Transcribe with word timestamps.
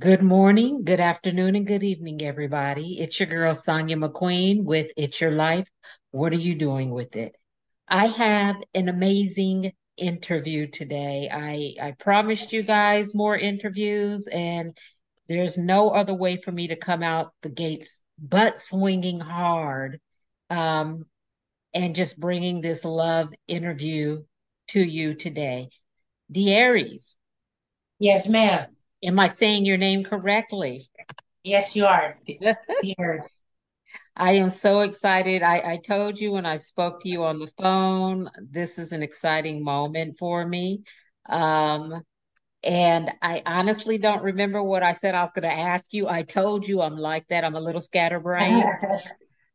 Good 0.00 0.24
morning, 0.24 0.82
good 0.82 0.98
afternoon, 0.98 1.54
and 1.54 1.64
good 1.64 1.84
evening, 1.84 2.20
everybody. 2.20 2.98
It's 2.98 3.20
your 3.20 3.28
girl, 3.28 3.54
Sonia 3.54 3.96
McQueen, 3.96 4.64
with 4.64 4.90
It's 4.96 5.20
Your 5.20 5.30
Life. 5.30 5.68
What 6.10 6.32
are 6.32 6.36
you 6.36 6.56
doing 6.56 6.90
with 6.90 7.14
it? 7.14 7.36
I 7.86 8.06
have 8.06 8.56
an 8.74 8.88
amazing 8.88 9.72
interview 9.96 10.66
today. 10.66 11.28
I, 11.32 11.76
I 11.80 11.92
promised 11.92 12.52
you 12.52 12.64
guys 12.64 13.14
more 13.14 13.38
interviews, 13.38 14.26
and 14.26 14.76
there's 15.28 15.58
no 15.58 15.90
other 15.90 16.12
way 16.12 16.38
for 16.38 16.50
me 16.50 16.66
to 16.68 16.76
come 16.76 17.04
out 17.04 17.32
the 17.42 17.48
gates 17.48 18.02
but 18.18 18.58
swinging 18.58 19.20
hard 19.20 20.00
um, 20.50 21.04
and 21.72 21.94
just 21.94 22.18
bringing 22.18 22.60
this 22.60 22.84
love 22.84 23.32
interview 23.46 24.24
to 24.70 24.80
you 24.80 25.14
today. 25.14 25.68
De'Aires, 26.32 27.14
Yes, 28.00 28.28
ma'am. 28.28 28.74
Am 29.04 29.18
I 29.20 29.28
saying 29.28 29.66
your 29.66 29.76
name 29.76 30.04
correctly? 30.04 30.88
Yes, 31.42 31.76
you 31.76 31.86
are, 31.86 32.16
dear. 32.82 33.24
I 34.16 34.32
am 34.32 34.50
so 34.50 34.80
excited. 34.80 35.42
I, 35.42 35.72
I 35.72 35.76
told 35.76 36.20
you 36.20 36.32
when 36.32 36.46
I 36.46 36.56
spoke 36.56 37.00
to 37.00 37.08
you 37.08 37.24
on 37.24 37.38
the 37.38 37.50
phone, 37.60 38.30
this 38.40 38.78
is 38.78 38.92
an 38.92 39.02
exciting 39.02 39.62
moment 39.62 40.16
for 40.16 40.46
me. 40.46 40.82
Um, 41.28 42.02
and 42.62 43.10
I 43.20 43.42
honestly 43.44 43.98
don't 43.98 44.22
remember 44.22 44.62
what 44.62 44.82
I 44.82 44.92
said 44.92 45.14
I 45.14 45.20
was 45.20 45.32
going 45.32 45.42
to 45.42 45.52
ask 45.52 45.92
you. 45.92 46.08
I 46.08 46.22
told 46.22 46.66
you 46.66 46.80
I'm 46.80 46.96
like 46.96 47.26
that. 47.28 47.44
I'm 47.44 47.56
a 47.56 47.60
little 47.60 47.80
scatterbrained. 47.80 48.64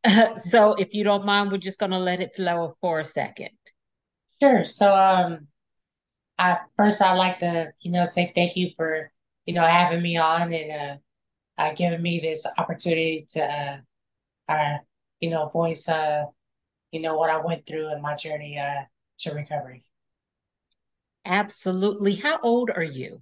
So 0.38 0.76
if 0.76 0.94
you 0.94 1.04
don't 1.04 1.26
mind, 1.26 1.52
we're 1.52 1.58
just 1.58 1.80
going 1.80 1.92
to 1.92 2.00
let 2.00 2.22
it 2.22 2.36
flow 2.36 2.78
for 2.80 3.02
a 3.02 3.04
second. 3.04 3.50
Sure. 4.42 4.64
So, 4.64 4.96
um, 4.96 5.48
I 6.38 6.60
first 6.78 7.02
I'd 7.02 7.18
like 7.18 7.40
to, 7.40 7.74
you 7.82 7.92
know, 7.92 8.06
say 8.06 8.32
thank 8.34 8.56
you 8.56 8.72
for, 8.78 9.12
you 9.50 9.56
know, 9.56 9.66
having 9.66 10.04
me 10.04 10.16
on 10.16 10.54
and 10.54 10.72
uh, 10.72 10.96
uh 11.58 11.74
giving 11.74 12.04
me 12.04 12.20
this 12.20 12.46
opportunity 12.60 13.26
to, 13.32 13.44
uh, 13.44 13.78
uh, 14.48 14.78
you 15.20 15.32
know, 15.32 15.50
voice, 15.50 15.90
uh, 15.90 16.26
you 16.92 17.02
know, 17.02 17.18
what 17.18 17.32
I 17.32 17.38
went 17.38 17.66
through 17.66 17.92
in 17.92 18.00
my 18.00 18.14
journey, 18.14 18.60
uh, 18.60 18.84
to 19.22 19.32
recovery. 19.32 19.84
Absolutely. 21.26 22.14
How 22.14 22.40
old 22.44 22.70
are 22.70 22.84
you? 22.84 23.22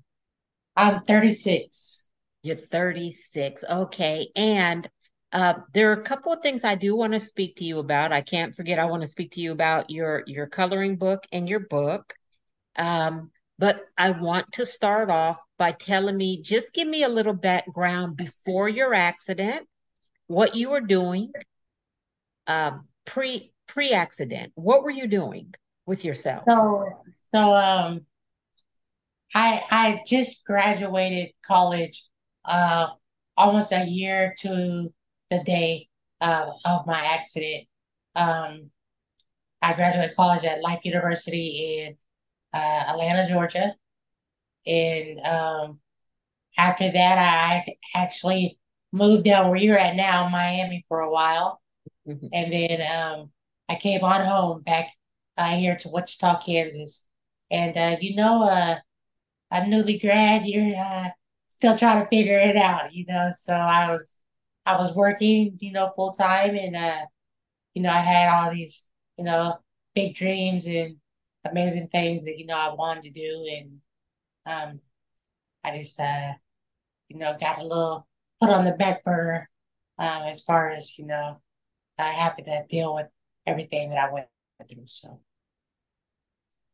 I'm 0.75 0.99
36. 1.03 2.03
You're 2.41 2.57
36. 2.57 3.63
Okay. 3.63 4.27
And 4.35 4.89
uh, 5.31 5.53
there 5.73 5.91
are 5.91 6.01
a 6.01 6.03
couple 6.03 6.33
of 6.33 6.41
things 6.41 6.65
I 6.65 6.75
do 6.75 6.93
want 6.93 7.13
to 7.13 7.21
speak 7.21 7.55
to 7.57 7.63
you 7.63 7.79
about. 7.79 8.11
I 8.11 8.19
can't 8.19 8.53
forget, 8.53 8.79
I 8.79 8.85
want 8.85 9.01
to 9.01 9.07
speak 9.07 9.31
to 9.31 9.39
you 9.39 9.53
about 9.53 9.89
your 9.91 10.23
your 10.27 10.47
coloring 10.47 10.97
book 10.97 11.23
and 11.31 11.47
your 11.47 11.61
book. 11.61 12.13
Um, 12.75 13.31
but 13.57 13.79
I 13.97 14.11
want 14.11 14.51
to 14.53 14.65
start 14.65 15.09
off 15.09 15.37
by 15.57 15.71
telling 15.71 16.17
me, 16.17 16.41
just 16.41 16.73
give 16.73 16.87
me 16.87 17.03
a 17.03 17.09
little 17.09 17.33
background 17.33 18.15
before 18.15 18.69
your 18.69 18.93
accident, 18.93 19.67
what 20.27 20.55
you 20.55 20.69
were 20.69 20.81
doing, 20.81 21.31
um, 22.47 22.87
pre 23.05 23.51
pre-accident. 23.67 24.53
What 24.55 24.83
were 24.83 24.91
you 24.91 25.07
doing 25.07 25.53
with 25.85 26.05
yourself? 26.05 26.43
So, 26.47 26.85
so, 27.33 27.55
um, 27.55 28.01
I 29.35 29.61
I 29.69 30.03
just 30.07 30.45
graduated 30.45 31.31
college, 31.45 32.05
uh, 32.45 32.87
almost 33.35 33.71
a 33.71 33.85
year 33.85 34.35
to 34.39 34.93
the 35.29 35.43
day 35.43 35.89
uh, 36.21 36.49
of 36.65 36.87
my 36.87 36.99
accident. 36.99 37.67
Um, 38.15 38.71
I 39.61 39.73
graduated 39.73 40.15
college 40.15 40.45
at 40.45 40.61
Life 40.61 40.79
University 40.83 41.85
in 41.87 41.97
uh, 42.53 42.83
Atlanta, 42.87 43.27
Georgia, 43.27 43.75
and 44.67 45.19
um, 45.25 45.79
after 46.57 46.91
that, 46.91 47.17
I 47.17 47.75
actually 47.95 48.59
moved 48.91 49.25
down 49.25 49.49
where 49.49 49.57
you're 49.59 49.77
at 49.77 49.95
now, 49.95 50.29
Miami, 50.29 50.85
for 50.87 51.01
a 51.01 51.11
while, 51.11 51.61
Mhm. 52.07 52.29
and 52.33 52.53
then 52.53 52.81
um, 52.91 53.31
I 53.69 53.75
came 53.75 54.03
on 54.03 54.25
home 54.25 54.61
back 54.63 54.87
uh, 55.37 55.55
here 55.57 55.77
to 55.77 55.89
Wichita, 55.89 56.41
Kansas, 56.41 57.07
and 57.51 57.77
uh, 57.77 57.97
you 58.01 58.15
know, 58.15 58.43
uh, 58.49 58.79
a 59.51 59.67
newly 59.67 59.99
grad, 59.99 60.45
you're 60.45 60.75
uh, 60.77 61.09
still 61.47 61.77
trying 61.77 62.03
to 62.03 62.09
figure 62.09 62.39
it 62.39 62.55
out, 62.57 62.93
you 62.93 63.05
know. 63.07 63.29
So 63.37 63.53
I 63.55 63.91
was 63.91 64.17
I 64.65 64.77
was 64.77 64.95
working, 64.95 65.57
you 65.61 65.71
know, 65.71 65.91
full 65.95 66.13
time, 66.13 66.55
and 66.55 66.75
uh, 66.75 67.05
you 67.73 67.81
know, 67.81 67.91
I 67.91 67.99
had 67.99 68.29
all 68.29 68.51
these, 68.51 68.89
you 69.17 69.23
know, 69.25 69.57
big 69.95 70.15
dreams 70.15 70.65
and 70.67 70.97
amazing 71.45 71.87
things 71.89 72.23
that 72.25 72.37
you 72.39 72.45
know 72.45 72.57
I 72.57 72.73
wanted 72.73 73.03
to 73.05 73.11
do, 73.11 73.47
and 73.57 73.81
um, 74.47 74.79
I 75.63 75.77
just 75.77 75.99
uh, 75.99 76.33
you 77.09 77.17
know, 77.17 77.37
got 77.39 77.59
a 77.59 77.63
little 77.63 78.07
put 78.41 78.49
on 78.49 78.65
the 78.65 78.73
back 78.73 79.03
burner 79.03 79.49
um, 79.99 80.23
as 80.23 80.43
far 80.43 80.71
as 80.71 80.97
you 80.97 81.05
know, 81.05 81.41
uh, 81.99 82.11
having 82.11 82.45
to 82.45 82.65
deal 82.69 82.95
with 82.95 83.07
everything 83.45 83.89
that 83.89 84.09
I 84.09 84.13
went 84.13 84.27
through. 84.69 84.83
So 84.87 85.19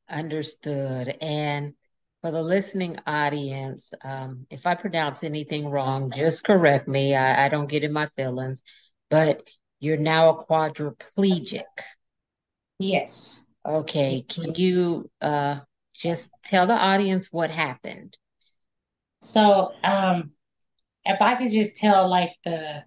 Understood. 0.10 1.18
And 1.22 1.74
for 2.22 2.32
the 2.32 2.42
listening 2.42 3.00
audience, 3.08 3.94
um, 4.04 4.46
if 4.50 4.68
I 4.68 4.76
pronounce 4.76 5.24
anything 5.24 5.68
wrong, 5.68 6.12
just 6.12 6.44
correct 6.44 6.88
me. 6.88 7.16
I, 7.16 7.46
I 7.46 7.50
don't 7.50 7.68
get 7.68 7.84
in 7.84 7.94
my 7.94 8.08
feelings, 8.16 8.62
but 9.10 9.48
you're 9.80 9.98
now 9.98 10.30
a 10.30 10.46
quadriplegic. 10.46 11.64
yes, 12.80 13.48
Okay. 13.66 14.26
Can 14.28 14.56
you 14.56 15.10
uh, 15.22 15.60
just 15.94 16.30
tell 16.46 16.68
the 16.68 16.74
audience 16.74 17.32
what 17.32 17.52
happened? 17.52 18.18
so 19.22 19.72
um, 19.84 20.32
if 21.06 21.22
I 21.22 21.36
could 21.36 21.52
just 21.52 21.78
tell 21.78 22.10
like 22.10 22.32
the 22.44 22.84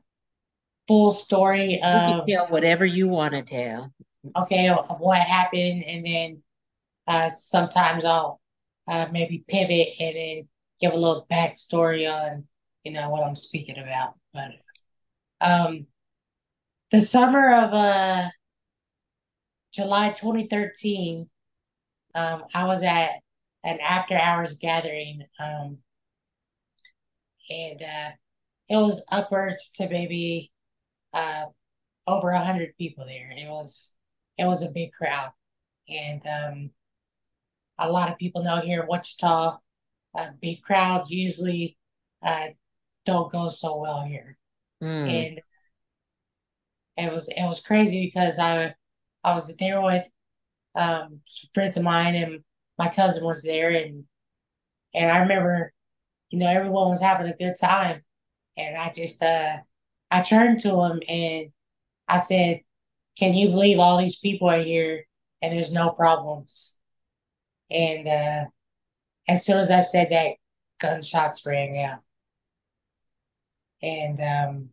full 0.86 1.12
story 1.12 1.74
You 1.74 1.78
can 1.80 2.20
of 2.20 2.26
tell 2.26 2.46
whatever 2.48 2.84
you 2.84 3.08
want 3.08 3.32
to 3.32 3.42
tell. 3.42 3.92
okay 4.36 4.68
of 4.68 4.98
what 5.00 5.20
happened, 5.20 5.84
and 5.84 6.06
then 6.06 6.42
uh, 7.06 7.28
sometimes 7.28 8.04
I'll 8.04 8.40
uh, 8.88 9.06
maybe 9.10 9.44
pivot 9.48 9.88
and 10.00 10.16
then 10.16 10.48
give 10.80 10.92
a 10.92 10.96
little 10.96 11.26
backstory 11.30 12.10
on 12.12 12.44
you 12.84 12.92
know 12.92 13.10
what 13.10 13.24
I'm 13.24 13.36
speaking 13.36 13.78
about. 13.78 14.14
But 14.34 14.52
um, 15.40 15.86
the 16.92 17.00
summer 17.00 17.52
of 17.54 17.72
uh, 17.72 18.28
July 19.72 20.10
2013, 20.10 21.28
um, 22.16 22.44
I 22.54 22.64
was 22.64 22.82
at 22.82 23.10
an 23.64 23.78
after 23.80 24.16
hours 24.16 24.58
gathering, 24.58 25.22
um, 25.38 25.78
and 27.50 27.82
uh, 27.82 28.10
it 28.68 28.76
was 28.76 29.04
upwards 29.12 29.72
to 29.76 29.88
maybe 29.88 30.50
uh, 31.14 31.44
over 32.06 32.30
a 32.30 32.44
hundred 32.44 32.76
people 32.78 33.04
there. 33.06 33.30
It 33.36 33.48
was 33.48 33.94
it 34.38 34.46
was 34.46 34.62
a 34.62 34.70
big 34.72 34.92
crowd, 34.92 35.32
and 35.88 36.22
um, 36.26 36.70
a 37.78 37.90
lot 37.90 38.10
of 38.10 38.18
people 38.18 38.42
know 38.42 38.60
here 38.60 38.82
in 38.82 38.88
Wichita, 38.88 39.58
uh, 40.18 40.28
big 40.40 40.62
crowds 40.62 41.10
usually 41.10 41.76
uh, 42.24 42.48
don't 43.04 43.30
go 43.30 43.48
so 43.48 43.76
well 43.78 44.02
here. 44.02 44.38
Mm, 44.82 45.10
And 46.96 47.06
it 47.08 47.12
was 47.12 47.28
it 47.28 47.44
was 47.44 47.60
crazy 47.60 48.06
because 48.06 48.38
I 48.38 48.74
I 49.24 49.34
was 49.34 49.54
there 49.56 49.80
with 49.82 50.04
um, 50.76 51.20
friends 51.54 51.76
of 51.76 51.82
mine 51.84 52.14
and 52.16 52.44
my 52.78 52.88
cousin 52.88 53.24
was 53.24 53.42
there 53.42 53.70
and 53.70 54.04
and 54.94 55.10
I 55.10 55.18
remember 55.20 55.72
you 56.30 56.38
know 56.38 56.48
everyone 56.48 56.90
was 56.90 57.00
having 57.00 57.28
a 57.28 57.36
good 57.36 57.56
time 57.60 58.02
and 58.56 58.76
I 58.76 58.90
just 58.92 59.22
uh 59.22 59.58
I 60.10 60.22
turned 60.22 60.60
to 60.62 60.70
him 60.84 61.02
and 61.08 61.52
I 62.08 62.18
said, 62.18 62.60
"Can 63.18 63.34
you 63.34 63.50
believe 63.50 63.78
all 63.80 63.98
these 63.98 64.18
people 64.20 64.48
are 64.50 64.62
here 64.62 65.06
and 65.42 65.52
there's 65.54 65.72
no 65.72 65.90
problems?" 65.90 66.76
And 67.70 68.08
uh, 68.08 68.46
as 69.28 69.44
soon 69.46 69.58
as 69.58 69.70
I 69.70 69.80
said 69.80 70.10
that, 70.10 70.36
gunshots 70.80 71.46
rang 71.46 71.82
out. 71.82 72.00
and 73.82 74.20
um, 74.20 74.70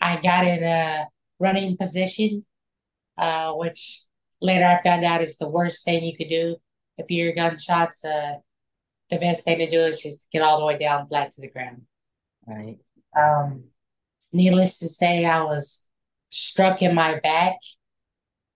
I 0.00 0.20
got 0.20 0.46
in 0.46 0.62
a 0.62 1.08
running 1.38 1.76
position, 1.76 2.44
uh, 3.18 3.52
which 3.54 4.02
later 4.44 4.66
I 4.66 4.82
found 4.84 5.04
out 5.04 5.22
it's 5.22 5.38
the 5.38 5.50
worst 5.50 5.84
thing 5.86 6.04
you 6.04 6.16
could 6.16 6.28
do 6.30 6.56
if 6.98 7.10
you 7.10 7.24
hear 7.24 7.34
gunshots. 7.34 8.04
Uh, 8.04 8.36
the 9.10 9.18
best 9.18 9.44
thing 9.44 9.58
to 9.58 9.70
do 9.70 9.80
is 9.80 10.00
just 10.02 10.28
get 10.32 10.42
all 10.42 10.60
the 10.60 10.66
way 10.66 10.78
down 10.78 11.08
flat 11.08 11.32
to 11.32 11.42
the 11.42 11.50
ground. 11.50 11.82
right. 12.46 12.78
Um, 13.16 13.64
needless 14.32 14.78
to 14.80 14.88
say, 14.88 15.24
I 15.24 15.42
was 15.42 15.86
struck 16.30 16.82
in 16.82 16.94
my 16.94 17.20
back. 17.20 17.56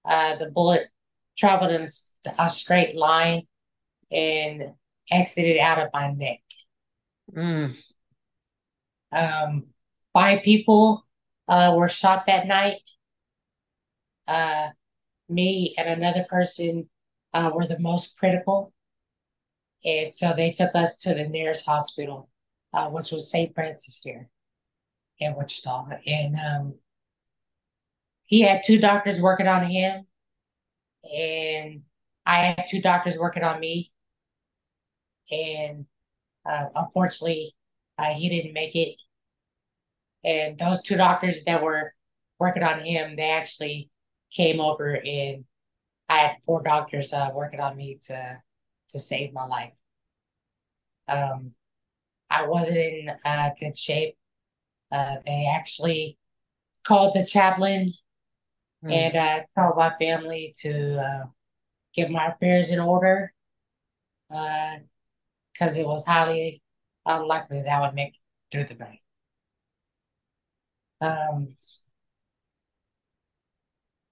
Uh, 0.05 0.37
the 0.37 0.51
bullet 0.51 0.89
traveled 1.37 1.71
in 1.73 1.83
a, 1.83 2.33
a 2.45 2.51
straight 2.51 2.97
line 2.97 3.47
and 4.11 4.75
exited 5.11 5.59
out 5.59 5.79
of 5.81 5.91
my 5.95 6.13
neck. 6.13 6.41
Mm, 7.37 7.73
Um, 9.13 9.69
five 10.13 10.43
people 10.43 11.07
uh, 11.49 11.75
were 11.77 11.89
shot 11.89 12.27
that 12.27 12.47
night. 12.47 12.81
Uh, 14.27 14.71
me 15.29 15.75
and 15.79 15.89
another 15.89 16.25
person 16.29 16.89
uh, 17.35 17.51
were 17.55 17.67
the 17.67 17.79
most 17.79 18.17
critical. 18.19 18.73
And 19.85 20.13
so 20.13 20.35
they 20.35 20.53
took 20.53 20.75
us 20.75 20.99
to 21.01 21.15
the 21.15 21.29
nearest 21.29 21.67
hospital. 21.67 22.29
uh, 22.73 22.89
which 22.91 23.13
was 23.13 23.31
St. 23.31 23.55
Francis 23.55 24.03
here 24.05 24.29
in 25.19 25.35
Wichita. 25.37 25.89
And 26.07 26.37
um, 26.37 26.75
he 28.27 28.43
had 28.43 28.63
two 28.65 28.79
doctors 28.79 29.21
working 29.21 29.49
on 29.49 29.65
him, 29.67 30.07
and 31.05 31.83
I 32.27 32.37
had 32.39 32.67
two 32.69 32.81
doctors 32.83 33.17
working 33.19 33.43
on 33.45 33.61
me. 33.61 33.93
And 35.31 35.87
uh, 36.47 36.67
unfortunately, 36.75 37.53
uh, 37.99 38.15
he 38.15 38.29
didn't 38.29 38.55
make 38.55 38.77
it. 38.77 38.97
And 40.25 40.59
those 40.59 40.83
two 40.83 40.97
doctors 40.97 41.45
that 41.45 41.63
were 41.63 41.95
working 42.39 42.63
on 42.63 42.81
him, 42.85 43.17
they 43.17 43.31
actually 43.31 43.91
came 44.31 44.61
over 44.61 45.01
and 45.05 45.45
I 46.09 46.19
had 46.19 46.37
four 46.45 46.63
doctors 46.63 47.13
uh, 47.13 47.31
working 47.35 47.61
on 47.61 47.77
me 47.77 47.99
to 48.05 48.39
to 48.91 48.99
save 48.99 49.33
my 49.33 49.45
life. 49.45 49.73
Um, 51.07 51.53
I 52.31 52.47
wasn't 52.47 52.79
in 52.79 53.11
uh, 53.25 53.51
good 53.61 53.79
shape. 53.79 54.17
Uh, 54.91 55.17
they 55.27 55.47
actually 55.55 56.19
called 56.85 57.15
the 57.15 57.25
chaplain 57.25 57.93
mm. 58.85 58.93
and 58.93 59.17
uh, 59.17 59.41
told 59.59 59.77
my 59.77 59.93
family 60.01 60.55
to 60.63 60.99
uh, 60.99 61.27
get 61.95 62.11
my 62.11 62.29
affairs 62.29 62.71
in 62.71 62.81
order 62.81 63.33
because 64.29 65.77
uh, 65.77 65.81
it 65.81 65.87
was 65.87 66.07
highly 66.07 66.63
unlikely 67.05 67.63
that 67.63 67.79
I 67.79 67.81
would 67.81 67.95
make 67.95 68.15
it 68.15 68.21
through 68.51 68.65
the 68.65 68.75
night. 68.75 69.01
Um, 71.01 71.55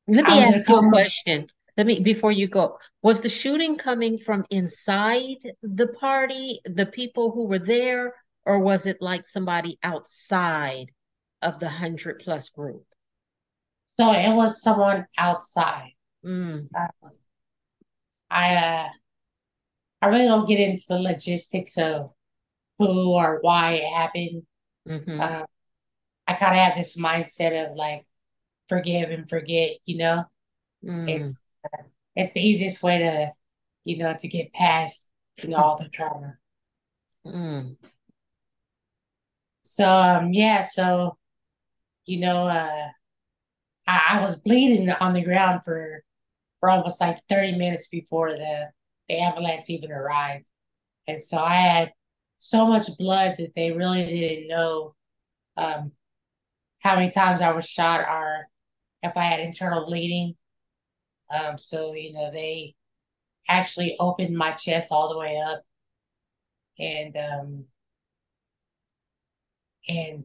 Let 0.08 0.24
me 0.24 0.44
ask 0.44 0.68
you 0.68 0.76
a 0.76 0.88
question. 0.88 1.48
Let 1.76 1.86
me 1.86 2.00
before 2.00 2.32
you 2.32 2.48
go. 2.48 2.78
Was 3.02 3.20
the 3.20 3.28
shooting 3.28 3.76
coming 3.76 4.18
from 4.18 4.44
inside 4.50 5.36
the 5.62 5.88
party, 5.88 6.60
the 6.64 6.86
people 6.86 7.32
who 7.32 7.46
were 7.46 7.58
there, 7.58 8.14
or 8.44 8.60
was 8.60 8.86
it 8.86 8.98
like 9.00 9.24
somebody 9.24 9.78
outside 9.82 10.86
of 11.42 11.60
the 11.60 11.68
hundred 11.68 12.20
plus 12.20 12.48
group? 12.48 12.84
So 13.98 14.12
it 14.12 14.34
was 14.34 14.62
someone 14.62 15.06
outside. 15.18 15.92
Mm. 16.24 16.68
Uh, 16.74 17.08
I 18.30 18.56
uh, 18.56 18.88
I 20.02 20.06
really 20.06 20.26
don't 20.26 20.48
get 20.48 20.60
into 20.60 20.84
the 20.88 21.00
logistics 21.00 21.76
of 21.78 22.10
who 22.78 23.12
or 23.12 23.38
why 23.40 23.72
it 23.72 23.92
happened. 23.92 24.42
Mm-hmm. 24.88 25.20
Uh, 25.20 25.42
I 26.26 26.34
kind 26.34 26.54
of 26.54 26.60
have 26.60 26.76
this 26.76 26.98
mindset 26.98 27.70
of 27.70 27.76
like 27.76 28.06
forgive 28.68 29.10
and 29.10 29.28
forget. 29.28 29.72
You 29.84 29.98
know, 29.98 30.24
mm. 30.84 31.08
it's 31.08 31.40
uh, 31.64 31.82
it's 32.14 32.32
the 32.32 32.40
easiest 32.40 32.82
way 32.82 32.98
to 32.98 33.32
you 33.84 33.98
know 33.98 34.14
to 34.18 34.28
get 34.28 34.52
past 34.52 35.08
you 35.42 35.50
know 35.50 35.58
all 35.58 35.76
the 35.78 35.88
trauma. 35.88 36.34
Mm. 37.26 37.76
So 39.62 39.88
um, 39.88 40.32
yeah, 40.32 40.62
so 40.62 41.18
you 42.06 42.20
know, 42.20 42.46
uh, 42.46 42.88
I, 43.86 44.00
I 44.10 44.20
was 44.20 44.40
bleeding 44.40 44.90
on 44.90 45.12
the 45.12 45.22
ground 45.22 45.62
for 45.64 46.02
for 46.60 46.70
almost 46.70 47.00
like 47.00 47.18
30 47.28 47.58
minutes 47.58 47.88
before 47.88 48.30
the, 48.30 48.70
the 49.08 49.18
ambulance 49.18 49.68
even 49.68 49.92
arrived. 49.92 50.46
And 51.06 51.22
so 51.22 51.38
I 51.38 51.54
had 51.54 51.92
so 52.38 52.66
much 52.66 52.86
blood 52.98 53.36
that 53.38 53.54
they 53.54 53.72
really 53.72 54.04
didn't 54.06 54.48
know 54.48 54.94
um, 55.56 55.92
how 56.78 56.96
many 56.96 57.10
times 57.10 57.40
I 57.40 57.52
was 57.52 57.66
shot 57.66 58.00
or 58.00 58.48
if 59.06 59.16
I 59.16 59.24
had 59.24 59.40
internal 59.40 59.86
bleeding. 59.86 60.36
Um, 61.30 61.58
so, 61.58 61.94
you 61.94 62.12
know, 62.12 62.30
they 62.32 62.74
actually 63.48 63.96
opened 64.00 64.36
my 64.36 64.52
chest 64.52 64.92
all 64.92 65.08
the 65.12 65.18
way 65.18 65.38
up 65.38 65.62
and 66.78 67.16
um 67.16 67.64
and 69.88 70.24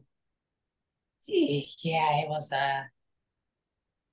yeah 1.26 2.16
it 2.20 2.28
was 2.28 2.52
uh 2.52 2.82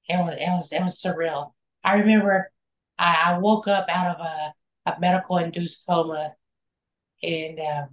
it 0.08 0.18
was 0.18 0.36
it 0.40 0.50
was 0.52 0.74
it 0.74 0.82
was 0.84 1.02
surreal 1.02 1.54
I 1.84 1.96
remember 2.00 2.52
I, 2.98 3.32
I 3.34 3.38
woke 3.40 3.68
up 3.68 3.88
out 3.90 4.16
of 4.20 4.26
a, 4.26 4.54
a 4.92 5.00
medical 5.00 5.38
induced 5.38 5.86
coma 5.88 6.34
and 7.24 7.60
um, 7.60 7.90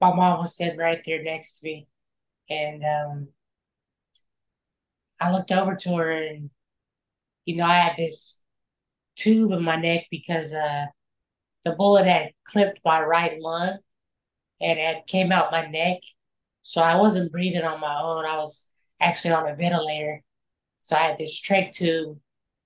my 0.00 0.14
mom 0.14 0.40
was 0.40 0.56
sitting 0.56 0.78
right 0.78 1.02
there 1.04 1.22
next 1.22 1.60
to 1.60 1.66
me. 1.66 1.88
And 2.50 2.82
um, 2.84 3.28
I 5.20 5.32
looked 5.32 5.52
over 5.52 5.76
to 5.76 5.96
her 5.96 6.10
and, 6.10 6.50
you 7.44 7.56
know, 7.56 7.66
I 7.66 7.74
had 7.78 7.96
this 7.96 8.42
tube 9.16 9.52
in 9.52 9.62
my 9.62 9.76
neck 9.76 10.06
because 10.10 10.52
uh, 10.52 10.86
the 11.64 11.72
bullet 11.72 12.06
had 12.06 12.32
clipped 12.44 12.80
my 12.84 13.02
right 13.02 13.40
lung 13.40 13.78
and 14.60 14.78
it 14.78 15.06
came 15.06 15.32
out 15.32 15.52
my 15.52 15.66
neck. 15.66 15.98
So 16.62 16.82
I 16.82 16.96
wasn't 16.96 17.32
breathing 17.32 17.64
on 17.64 17.80
my 17.80 18.00
own. 18.00 18.24
I 18.24 18.38
was 18.38 18.68
actually 19.00 19.32
on 19.32 19.48
a 19.48 19.54
ventilator. 19.54 20.22
So 20.80 20.96
I 20.96 21.00
had 21.00 21.18
this 21.18 21.40
trach 21.40 21.72
tube 21.72 22.18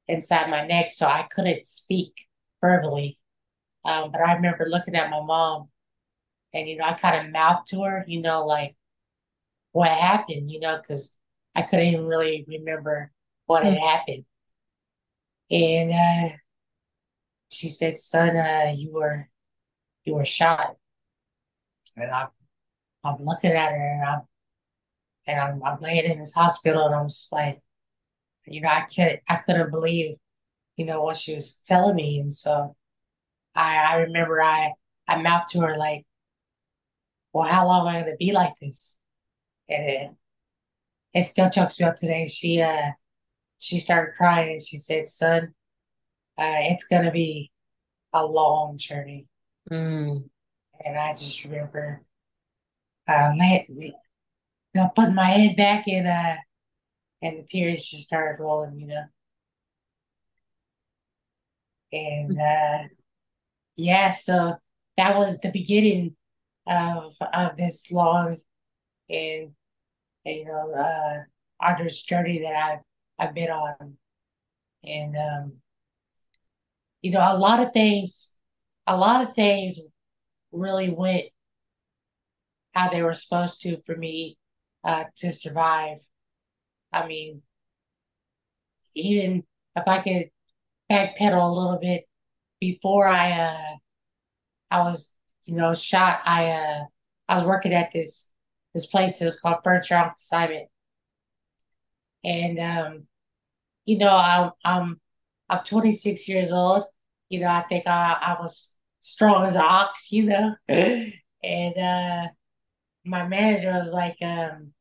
inside 0.08 0.50
my 0.50 0.66
neck, 0.66 0.90
so 0.90 1.06
I 1.06 1.24
couldn't 1.30 1.66
speak 1.66 2.26
verbally. 2.60 3.18
Um, 3.84 4.10
but 4.12 4.20
I 4.20 4.34
remember 4.34 4.66
looking 4.68 4.96
at 4.96 5.10
my 5.10 5.22
mom, 5.22 5.68
and 6.54 6.68
you 6.68 6.76
know, 6.76 6.84
I 6.84 6.94
kind 6.94 7.26
of 7.26 7.32
mouthed 7.32 7.68
to 7.68 7.82
her, 7.82 8.04
you 8.08 8.20
know, 8.22 8.46
like 8.46 8.76
what 9.72 9.90
happened, 9.90 10.50
you 10.50 10.60
know, 10.60 10.78
because 10.78 11.17
I 11.58 11.62
couldn't 11.62 11.88
even 11.88 12.06
really 12.06 12.44
remember 12.46 13.10
what 13.46 13.64
had 13.64 13.74
hmm. 13.74 13.84
happened. 13.84 14.24
And 15.50 15.90
uh, 15.90 16.36
she 17.48 17.68
said, 17.68 17.96
"Son, 17.96 18.36
uh, 18.36 18.72
you 18.76 18.92
were 18.92 19.28
you 20.04 20.14
were 20.14 20.24
shot." 20.24 20.76
And 21.96 22.12
I'm 22.12 22.28
I'm 23.02 23.16
looking 23.18 23.50
at 23.50 23.72
her, 23.72 23.76
and 23.76 24.04
I'm 24.04 24.20
and 25.26 25.40
I'm, 25.40 25.64
I'm 25.64 25.80
laying 25.80 26.08
in 26.08 26.20
this 26.20 26.32
hospital, 26.32 26.86
and 26.86 26.94
I'm 26.94 27.08
just 27.08 27.32
like, 27.32 27.60
you 28.46 28.60
know, 28.60 28.68
I 28.68 28.82
could 28.82 29.20
I 29.28 29.36
couldn't 29.36 29.72
believe, 29.72 30.14
you 30.76 30.84
know, 30.86 31.02
what 31.02 31.16
she 31.16 31.34
was 31.34 31.60
telling 31.66 31.96
me. 31.96 32.20
And 32.20 32.32
so 32.32 32.76
I 33.56 33.78
I 33.78 33.96
remember 34.02 34.40
I 34.40 34.74
I 35.08 35.20
mouthed 35.20 35.48
to 35.52 35.60
her 35.62 35.76
like, 35.76 36.06
Well, 37.32 37.50
how 37.50 37.66
long 37.66 37.88
am 37.88 37.96
I 37.96 38.00
gonna 38.00 38.16
be 38.16 38.30
like 38.30 38.52
this? 38.60 39.00
And 39.68 39.84
it 39.84 40.10
it 41.18 41.24
still 41.24 41.50
chokes 41.50 41.80
me 41.80 41.86
up 41.86 41.96
today. 41.96 42.26
She 42.26 42.62
uh 42.62 42.92
she 43.58 43.80
started 43.80 44.14
crying 44.16 44.52
and 44.52 44.62
she 44.62 44.76
said, 44.76 45.08
Son, 45.08 45.54
uh, 46.38 46.60
it's 46.70 46.86
gonna 46.86 47.10
be 47.10 47.50
a 48.12 48.24
long 48.24 48.78
journey. 48.78 49.26
Mm. 49.70 50.28
And 50.84 50.98
I 50.98 51.12
just 51.12 51.44
remember 51.44 52.02
uh, 53.08 53.32
you 53.36 53.92
know, 54.74 54.90
putting 54.94 55.14
my 55.14 55.24
head 55.24 55.56
back 55.56 55.88
and 55.88 56.06
uh, 56.06 56.36
and 57.22 57.38
the 57.38 57.42
tears 57.42 57.84
just 57.84 58.04
started 58.04 58.40
rolling, 58.40 58.78
you 58.78 58.86
know. 58.86 59.04
And 61.90 62.38
uh, 62.38 62.88
yeah, 63.76 64.10
so 64.10 64.56
that 64.96 65.16
was 65.16 65.40
the 65.40 65.50
beginning 65.50 66.16
of 66.66 67.14
of 67.32 67.56
this 67.56 67.90
long 67.90 68.36
and, 69.08 69.52
and 69.52 69.52
you 70.24 70.44
know 70.44 70.72
uh, 70.72 71.22
arduous 71.60 72.02
journey 72.02 72.40
that 72.40 72.54
I've 72.54 72.80
I've 73.18 73.34
been 73.34 73.50
on, 73.50 73.96
and 74.84 75.16
um, 75.16 75.52
you 77.02 77.10
know 77.10 77.20
a 77.26 77.36
lot 77.38 77.60
of 77.60 77.72
things, 77.72 78.38
a 78.86 78.96
lot 78.96 79.26
of 79.26 79.34
things 79.34 79.80
really 80.52 80.90
went 80.90 81.26
how 82.74 82.88
they 82.88 83.02
were 83.02 83.14
supposed 83.14 83.60
to 83.62 83.80
for 83.84 83.96
me 83.96 84.38
uh, 84.84 85.04
to 85.16 85.32
survive. 85.32 85.98
I 86.92 87.06
mean, 87.06 87.42
even 88.94 89.44
if 89.76 89.84
I 89.86 90.00
could 90.00 90.30
backpedal 90.90 91.42
a 91.42 91.52
little 91.52 91.78
bit 91.80 92.08
before 92.60 93.08
I 93.08 93.32
uh 93.32 93.76
I 94.70 94.82
was 94.82 95.16
you 95.44 95.54
know 95.54 95.74
shot 95.74 96.20
I 96.24 96.50
uh 96.50 96.84
I 97.28 97.34
was 97.36 97.44
working 97.44 97.72
at 97.74 97.92
this 97.92 98.32
this 98.78 98.86
place 98.86 99.20
it 99.20 99.26
was 99.26 99.40
called 99.40 99.58
Furniture 99.62 99.96
on 99.96 100.10
Consignment 100.10 100.68
and 102.24 102.58
um 102.58 103.02
you 103.84 103.98
know 103.98 104.16
I'm 104.16 104.50
I'm 104.64 105.00
I'm 105.48 105.64
26 105.64 106.28
years 106.28 106.52
old 106.52 106.84
you 107.28 107.40
know 107.40 107.48
I 107.48 107.62
think 107.62 107.86
I 107.86 108.16
I 108.20 108.36
was 108.40 108.74
strong 109.00 109.46
as 109.46 109.54
an 109.54 109.62
ox 109.62 110.12
you 110.12 110.24
know 110.24 110.54
and 110.68 111.78
uh 111.78 112.28
my 113.04 113.26
manager 113.26 113.72
was 113.72 113.92
like 113.92 114.16
um 114.22 114.72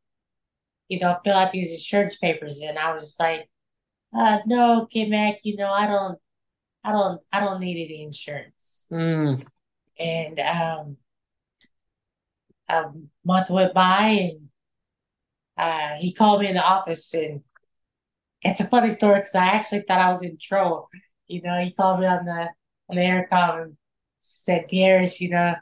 you 0.89 0.99
know, 0.99 1.17
fill 1.23 1.35
out 1.35 1.51
these 1.51 1.71
insurance 1.71 2.15
papers. 2.15 2.61
And 2.61 2.77
I 2.77 2.93
was 2.93 3.17
like, 3.19 3.49
uh, 4.13 4.39
no, 4.45 4.87
K 4.91 5.07
Mac, 5.07 5.39
you 5.43 5.57
know, 5.57 5.71
I 5.71 5.87
don't, 5.87 6.17
I 6.83 6.91
don't, 6.91 7.21
I 7.31 7.39
don't 7.41 7.59
need 7.59 7.85
any 7.85 8.03
insurance. 8.03 8.87
Mm. 8.91 9.45
And 9.99 10.39
um, 10.39 10.97
a 12.69 12.85
month 13.25 13.49
went 13.49 13.73
by 13.73 14.31
and 14.31 14.49
uh, 15.57 15.95
he 15.99 16.13
called 16.13 16.41
me 16.41 16.47
in 16.47 16.55
the 16.55 16.63
office 16.63 17.13
and 17.13 17.41
it's 18.41 18.59
a 18.59 18.65
funny 18.65 18.91
story 18.91 19.19
because 19.19 19.35
I 19.35 19.47
actually 19.47 19.81
thought 19.81 19.99
I 19.99 20.09
was 20.09 20.23
in 20.23 20.37
trouble. 20.39 20.89
You 21.27 21.41
know, 21.41 21.59
he 21.59 21.71
called 21.71 21.99
me 21.99 22.05
on 22.05 22.25
the 22.25 22.49
on 22.89 22.95
the 22.95 23.03
intercom 23.03 23.59
and 23.59 23.77
said, 24.19 24.67
Darius, 24.71 25.19
you 25.19 25.29
know, 25.29 25.55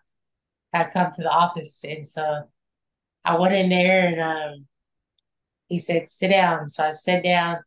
had 0.73 0.91
come 0.91 1.11
to 1.11 1.23
the 1.23 1.31
office, 1.31 1.83
and 1.83 2.07
so 2.07 2.43
I 3.23 3.37
went 3.39 3.55
in 3.55 3.69
there, 3.69 4.07
and 4.07 4.21
um, 4.21 4.65
he 5.67 5.79
said, 5.79 6.07
"Sit 6.07 6.29
down." 6.29 6.67
So 6.67 6.83
I 6.83 6.91
sat 6.91 7.23
down, 7.23 7.57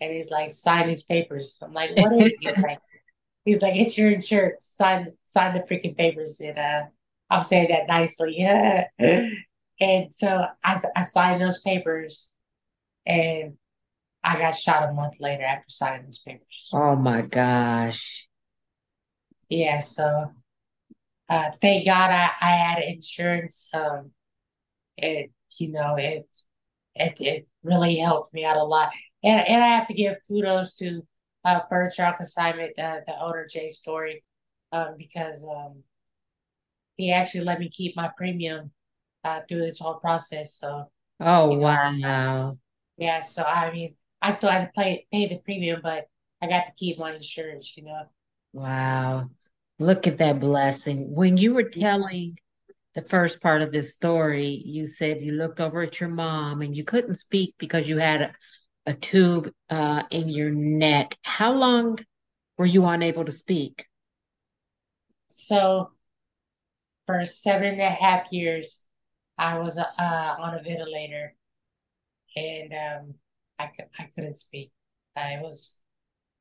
and 0.00 0.12
he's 0.12 0.30
like, 0.30 0.50
"Sign 0.50 0.88
these 0.88 1.04
papers." 1.04 1.58
I'm 1.62 1.72
like, 1.72 1.96
"What 1.96 2.12
is?" 2.12 2.36
He's 2.40 2.56
like, 2.58 2.78
"He's 3.44 3.62
like, 3.62 3.76
it's 3.76 3.96
your 3.96 4.10
insurance. 4.10 4.66
Sign, 4.66 5.12
sign 5.26 5.54
the 5.54 5.60
freaking 5.60 5.96
papers." 5.96 6.40
And 6.40 6.58
uh, 6.58 6.82
I'm 7.30 7.42
saying 7.42 7.68
that 7.70 7.88
nicely, 7.88 8.36
yeah. 8.38 8.84
and 9.80 10.12
so 10.12 10.46
I, 10.64 10.80
I 10.94 11.02
signed 11.02 11.40
those 11.40 11.60
papers, 11.60 12.32
and 13.04 13.54
I 14.22 14.38
got 14.38 14.56
shot 14.56 14.88
a 14.88 14.92
month 14.92 15.14
later 15.20 15.44
after 15.44 15.68
signing 15.68 16.06
those 16.06 16.18
papers. 16.18 16.70
Oh 16.72 16.96
my 16.96 17.22
gosh. 17.22 18.28
Yeah, 19.48 19.78
so 19.78 20.32
uh, 21.28 21.50
thank 21.60 21.86
God 21.86 22.10
I, 22.10 22.30
I 22.40 22.50
had 22.50 22.82
insurance. 22.82 23.70
Um, 23.72 24.10
it 24.96 25.30
you 25.58 25.72
know 25.72 25.96
it 25.96 26.26
it 26.94 27.20
it 27.20 27.48
really 27.62 27.96
helped 27.96 28.32
me 28.32 28.44
out 28.44 28.56
a 28.56 28.64
lot, 28.64 28.90
and 29.22 29.46
and 29.46 29.62
I 29.62 29.68
have 29.68 29.86
to 29.88 29.94
give 29.94 30.16
kudos 30.26 30.74
to 30.76 31.06
uh, 31.44 31.60
Furniture 31.68 32.04
on 32.06 32.14
Consignment, 32.14 32.78
uh, 32.78 33.00
the 33.06 33.20
owner 33.20 33.46
Jay 33.48 33.70
Story, 33.70 34.24
um, 34.72 34.94
because 34.98 35.46
um, 35.48 35.82
he 36.96 37.12
actually 37.12 37.42
let 37.44 37.60
me 37.60 37.68
keep 37.70 37.96
my 37.96 38.10
premium 38.16 38.72
uh, 39.24 39.40
through 39.48 39.60
this 39.60 39.78
whole 39.78 39.94
process. 39.96 40.54
So 40.54 40.90
Oh 41.20 41.50
you 41.50 41.58
know, 41.58 41.60
wow. 41.60 42.58
yeah. 42.96 43.20
So 43.20 43.42
I 43.42 43.72
mean, 43.72 43.94
I 44.22 44.32
still 44.32 44.50
had 44.50 44.66
to 44.66 44.72
pay 44.80 45.06
pay 45.12 45.28
the 45.28 45.38
premium, 45.38 45.80
but 45.82 46.08
I 46.42 46.48
got 46.48 46.66
to 46.66 46.72
keep 46.76 46.98
my 46.98 47.14
insurance. 47.14 47.76
You 47.76 47.84
know. 47.84 48.06
Wow. 48.52 49.30
Look 49.78 50.06
at 50.06 50.18
that 50.18 50.40
blessing. 50.40 51.14
When 51.14 51.36
you 51.36 51.54
were 51.54 51.68
telling 51.68 52.38
the 52.94 53.02
first 53.02 53.40
part 53.42 53.62
of 53.62 53.72
this 53.72 53.94
story, 53.94 54.62
you 54.64 54.86
said 54.86 55.22
you 55.22 55.32
looked 55.32 55.60
over 55.60 55.82
at 55.82 56.00
your 56.00 56.10
mom 56.10 56.62
and 56.62 56.76
you 56.76 56.84
couldn't 56.84 57.16
speak 57.16 57.54
because 57.58 57.88
you 57.88 57.98
had 57.98 58.22
a, 58.22 58.34
a 58.86 58.94
tube 58.94 59.52
uh, 59.70 60.04
in 60.10 60.28
your 60.30 60.50
neck. 60.50 61.16
How 61.24 61.52
long 61.52 61.98
were 62.58 62.66
you 62.66 62.86
unable 62.86 63.24
to 63.26 63.32
speak? 63.32 63.86
So 65.28 65.92
for 67.06 67.24
seven 67.26 67.74
and 67.74 67.80
a 67.80 67.90
half 67.90 68.32
years, 68.32 68.84
I 69.38 69.58
was 69.58 69.78
uh, 69.78 69.84
on 69.98 70.54
a 70.54 70.62
ventilator, 70.62 71.34
and 72.36 72.72
um, 72.72 73.14
I 73.58 73.66
could 73.68 73.86
I 73.98 74.04
couldn't 74.14 74.38
speak. 74.38 74.72
Uh, 75.16 75.38
it 75.38 75.42
was 75.42 75.80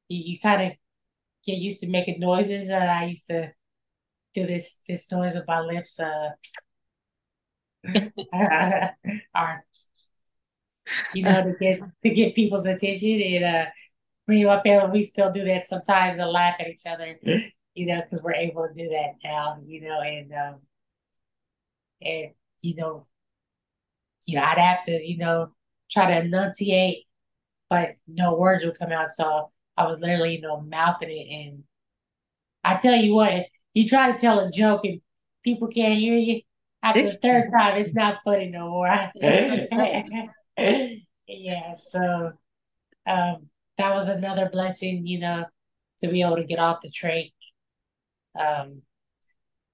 you, 0.10 0.34
you 0.34 0.40
kind 0.40 0.62
of 0.62 0.72
get 1.46 1.58
used 1.58 1.82
to 1.82 1.88
making 1.90 2.20
noises. 2.20 2.70
Uh, 2.70 2.76
I 2.76 3.06
used 3.06 3.28
to 3.28 3.52
do 4.34 4.46
this 4.46 4.82
this 4.88 5.12
noise 5.12 5.36
with 5.36 5.48
my 5.48 5.62
lips, 5.62 6.00
uh, 6.00 6.30
you 11.14 11.24
know, 11.24 11.44
to 11.44 11.54
get 11.60 11.80
to 12.04 12.10
get 12.10 12.36
people's 12.36 12.66
attention. 12.66 13.22
And 13.22 13.46
uh, 13.46 13.66
me 14.28 14.42
and 14.44 14.48
my 14.48 14.62
family, 14.64 14.92
we 14.92 15.02
still 15.04 15.32
do 15.32 15.46
that 15.46 15.66
sometimes 15.66 16.18
and 16.18 16.30
laugh 16.30 16.56
at 16.60 16.68
each 16.68 16.86
other, 16.86 17.18
you 17.76 17.86
know, 17.86 18.02
because 18.02 18.24
we're 18.24 18.34
able 18.34 18.68
to 18.68 18.74
do 18.74 18.90
that 18.90 19.16
now, 19.24 19.60
you 19.66 19.82
know, 19.82 20.02
and 20.02 20.34
um, 20.34 20.56
and 22.02 22.32
you 22.62 22.76
know, 22.76 23.06
you 24.26 24.38
know, 24.38 24.44
I'd 24.44 24.58
have 24.58 24.84
to, 24.86 25.08
you 25.08 25.18
know, 25.18 25.52
try 25.92 26.08
to 26.08 26.26
enunciate, 26.26 27.06
but 27.70 27.96
no 28.08 28.36
words 28.36 28.66
would 28.66 28.80
come 28.80 28.92
out. 28.92 29.10
So 29.10 29.52
I 29.78 29.88
was 29.88 30.00
literally, 30.00 30.36
you 30.36 30.42
know, 30.42 30.62
mouthing 30.62 31.10
it. 31.10 31.32
And 31.32 31.64
I 32.64 32.78
tell 32.78 32.96
you 32.96 33.14
what, 33.14 33.46
you 33.74 33.88
try 33.88 34.12
to 34.12 34.18
tell 34.18 34.40
a 34.40 34.52
joke 34.52 34.86
and 34.86 35.02
people 35.44 35.68
can't 35.68 36.00
hear 36.00 36.18
you. 36.18 36.42
After 36.82 37.04
the 37.04 37.12
third 37.12 37.52
time, 37.52 37.78
it's 37.78 37.94
not 37.94 38.20
funny 38.24 38.50
no 38.50 38.70
more. 38.70 38.88
yeah, 41.28 41.74
so 41.74 42.34
um, 43.08 43.50
that 43.78 43.94
was 43.94 44.08
another 44.08 44.50
blessing, 44.50 45.06
you 45.06 45.20
know, 45.20 45.46
to 46.02 46.08
be 46.08 46.22
able 46.22 46.38
to 46.38 46.44
get 46.44 46.60
off 46.60 46.82
the 46.82 46.92
trach. 46.92 47.32
Um, 48.38 48.82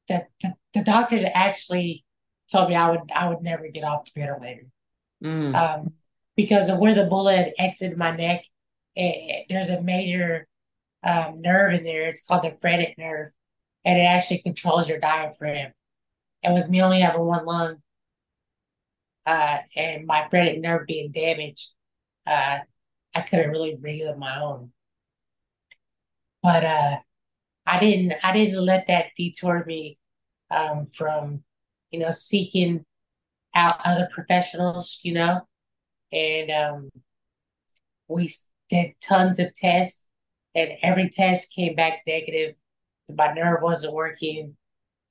that 0.08 0.30
the, 0.42 0.56
the 0.74 0.84
doctors 0.84 1.24
actually 1.34 2.06
told 2.52 2.70
me 2.70 2.76
I 2.76 2.90
would 2.92 3.12
I 3.16 3.28
would 3.30 3.42
never 3.42 3.68
get 3.70 3.84
off 3.84 4.06
the 4.06 4.20
ventilator 4.22 4.68
Mm. 5.24 5.56
um, 5.56 5.94
because 6.36 6.68
of 6.70 6.80
where 6.80 6.96
the 6.96 7.06
bullet 7.06 7.54
exited 7.60 7.96
my 7.98 8.10
neck. 8.16 8.44
It, 8.96 9.02
it- 9.04 9.46
there's 9.50 9.70
a 9.70 9.82
major 9.84 10.48
um, 11.04 11.42
nerve 11.42 11.74
in 11.76 11.84
there. 11.84 12.10
It's 12.10 12.26
called 12.26 12.44
the 12.44 12.58
phrenic 12.60 12.96
nerve, 12.98 13.32
and 13.86 14.00
it 14.00 14.04
actually 14.04 14.40
controls 14.42 14.90
your 14.90 15.00
diaphragm. 15.00 15.74
And 16.44 16.56
with 16.56 16.70
me 16.70 16.82
only 16.82 17.02
having 17.02 17.22
one 17.22 17.46
lung, 17.46 17.84
uh, 19.28 19.60
and 19.76 20.08
my 20.08 20.28
phrenic 20.30 20.60
nerve 20.60 20.88
being 20.88 21.12
damaged, 21.12 21.74
uh, 22.26 22.60
I 23.14 23.22
couldn't 23.22 23.52
really 23.52 23.76
breathe 23.76 24.08
on 24.08 24.18
my 24.20 24.40
own. 24.42 24.72
But 26.42 26.66
uh, 26.66 26.98
I 27.72 27.80
didn't 27.80 28.14
I 28.22 28.34
didn't 28.34 28.66
let 28.66 28.88
that 28.88 29.08
detour 29.18 29.64
me 29.66 29.98
um, 30.52 30.88
from 30.94 31.44
you 31.90 32.00
know 32.00 32.12
seeking 32.12 32.86
out 33.56 33.78
other 33.86 34.10
professionals. 34.14 35.00
You 35.04 35.14
know, 35.14 35.48
and 36.12 36.52
um, 36.52 36.90
we 38.10 38.30
did 38.70 38.94
tons 39.02 39.40
of 39.40 39.56
tests, 39.56 40.10
and 40.54 40.74
every 40.84 41.10
test 41.10 41.56
came 41.56 41.76
back 41.76 42.02
negative. 42.06 42.56
My 43.10 43.34
nerve 43.34 43.62
wasn't 43.62 43.94
working, 43.94 44.58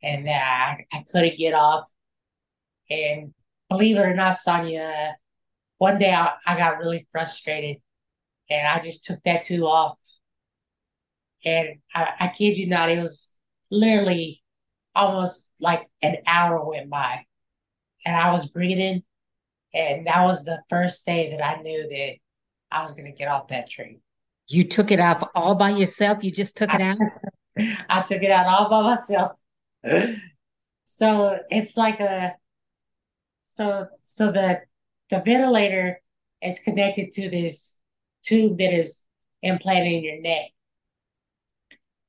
and 0.03 0.29
I 0.29 0.85
I 0.93 1.05
couldn't 1.11 1.39
get 1.39 1.55
off. 1.55 1.89
And 2.91 3.33
believe 3.71 3.97
it 3.97 4.01
or 4.01 4.15
not, 4.15 4.37
Sonia, 4.37 5.17
one 5.79 5.97
day 5.99 6.13
I, 6.13 6.33
I 6.47 6.59
got 6.59 6.79
really 6.79 7.09
frustrated, 7.11 7.79
and 8.51 8.69
I 8.69 8.81
just 8.81 9.07
took 9.07 9.23
that 9.25 9.45
tube 9.45 9.65
off. 9.65 9.97
And 11.45 11.79
I, 11.95 12.09
I 12.21 12.29
kid 12.29 12.57
you 12.57 12.69
not, 12.69 12.91
it 12.91 13.01
was 13.01 13.35
literally 13.71 14.43
almost 14.95 15.49
like 15.61 15.89
an 16.03 16.17
hour 16.27 16.65
went 16.65 16.91
by, 16.91 17.25
and 18.05 18.17
I 18.17 18.31
was 18.31 18.51
breathing, 18.51 19.03
and 19.73 20.07
that 20.07 20.23
was 20.25 20.45
the 20.45 20.61
first 20.69 21.07
day 21.07 21.31
that 21.31 21.45
I 21.45 21.63
knew 21.63 21.89
that 21.89 22.15
I 22.71 22.83
was 22.83 22.93
going 22.93 23.11
to 23.11 23.17
get 23.17 23.29
off 23.29 23.49
that 23.49 23.71
train. 23.71 24.01
You 24.49 24.65
took 24.65 24.91
it 24.91 25.01
off 25.01 25.23
all 25.35 25.55
by 25.55 25.71
yourself? 25.71 26.25
You 26.25 26.33
just 26.33 26.57
took 26.57 26.71
I, 26.71 26.77
it 26.77 26.81
out? 26.83 26.99
I 27.89 28.03
took 28.03 28.23
it 28.23 28.31
out 28.31 28.47
all 28.47 28.69
by 28.69 28.83
myself. 28.83 29.33
So 30.93 31.39
it's 31.51 31.77
like 31.77 32.01
a 32.01 32.35
so 33.43 33.87
so 34.03 34.33
the 34.33 34.61
the 35.11 35.23
ventilator 35.25 36.03
is 36.43 36.59
connected 36.59 37.13
to 37.13 37.31
this 37.31 37.79
tube 38.23 38.59
that 38.59 38.75
is 38.75 39.03
implanted 39.41 39.93
in 39.93 40.05
your 40.05 40.21
neck, 40.21 40.51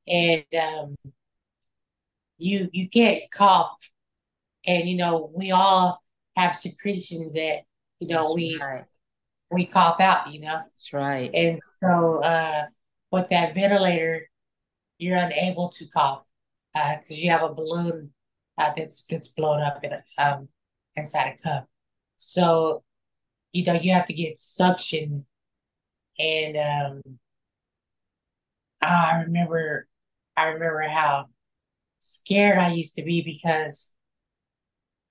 and 0.08 0.46
um, 0.60 0.96
you 2.38 2.70
you 2.74 2.90
can't 2.90 3.24
cough, 3.32 3.78
and 4.66 4.90
you 4.90 4.98
know 4.98 5.32
we 5.34 5.52
all 5.52 6.04
have 6.36 6.56
secretions 6.56 7.34
that 7.34 7.62
you 8.00 8.08
know 8.08 8.24
That's 8.24 8.36
we 8.36 8.60
right. 8.60 8.86
we 9.52 9.66
cough 9.66 10.00
out, 10.00 10.32
you 10.32 10.42
know, 10.42 10.62
That's 10.64 10.94
right. 10.94 11.30
and 11.34 11.60
so 11.84 12.22
uh, 12.24 12.66
with 13.12 13.30
that 13.30 13.54
ventilator, 13.54 14.30
you're 14.98 15.18
unable 15.18 15.70
to 15.70 15.86
cough 15.88 16.24
because 16.74 17.20
you 17.20 17.30
have 17.30 17.44
a 17.44 17.54
balloon 17.54 18.12
uh, 18.58 18.72
that's 18.76 19.06
that's 19.08 19.30
blown 19.30 19.62
up 19.62 19.84
in 19.84 19.94
a, 19.94 20.04
um, 20.18 20.48
inside 20.96 21.36
a 21.38 21.44
cup. 21.44 21.68
So 22.18 22.84
you 23.54 23.66
know 23.66 23.74
you 23.74 23.92
have 23.94 24.06
to 24.08 24.14
get 24.14 24.40
suction, 24.40 25.26
and 26.18 26.58
um, 26.58 27.20
I 28.82 29.22
remember 29.22 29.88
I 30.38 30.46
remember 30.48 30.82
how 30.84 31.28
scared 32.02 32.58
I 32.60 32.74
used 32.74 32.96
to 32.98 33.04
be 33.04 33.22
because 33.24 33.96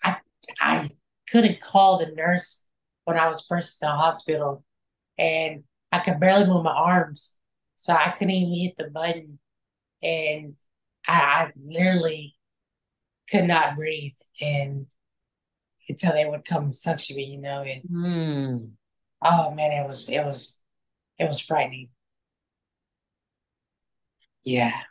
I 0.03 0.17
I 0.61 0.91
couldn't 1.31 1.61
call 1.61 1.99
the 1.99 2.13
nurse 2.13 2.67
when 3.05 3.19
I 3.19 3.29
was 3.29 3.47
first 3.47 3.83
in 3.83 3.89
the 3.89 3.93
hospital, 3.93 4.65
and 5.19 5.65
I 5.93 6.01
could 6.01 6.21
barely 6.21 6.47
move 6.47 6.65
my 6.65 6.73
arms, 6.73 7.39
so 7.77 7.95
I 7.95 8.11
couldn't 8.11 8.31
even 8.35 8.55
hit 8.61 8.79
the 8.79 8.91
button, 8.91 9.39
and 10.03 10.57
I, 11.09 11.21
I 11.21 11.53
literally 11.63 12.37
could 13.31 13.47
not 13.47 13.77
breathe, 13.77 14.17
and 14.41 14.87
until 15.89 16.13
they 16.13 16.25
would 16.27 16.45
come 16.45 16.65
and 16.65 16.75
suction 16.75 17.17
me, 17.17 17.25
you 17.25 17.39
know, 17.39 17.63
and 17.63 17.85
Hmm. 17.87 18.75
oh 19.23 19.51
man, 19.53 19.73
it 19.73 19.87
was 19.87 20.09
it 20.09 20.25
was 20.25 20.61
it 21.19 21.27
was 21.27 21.41
frightening. 21.41 21.91
Yeah. 24.45 24.83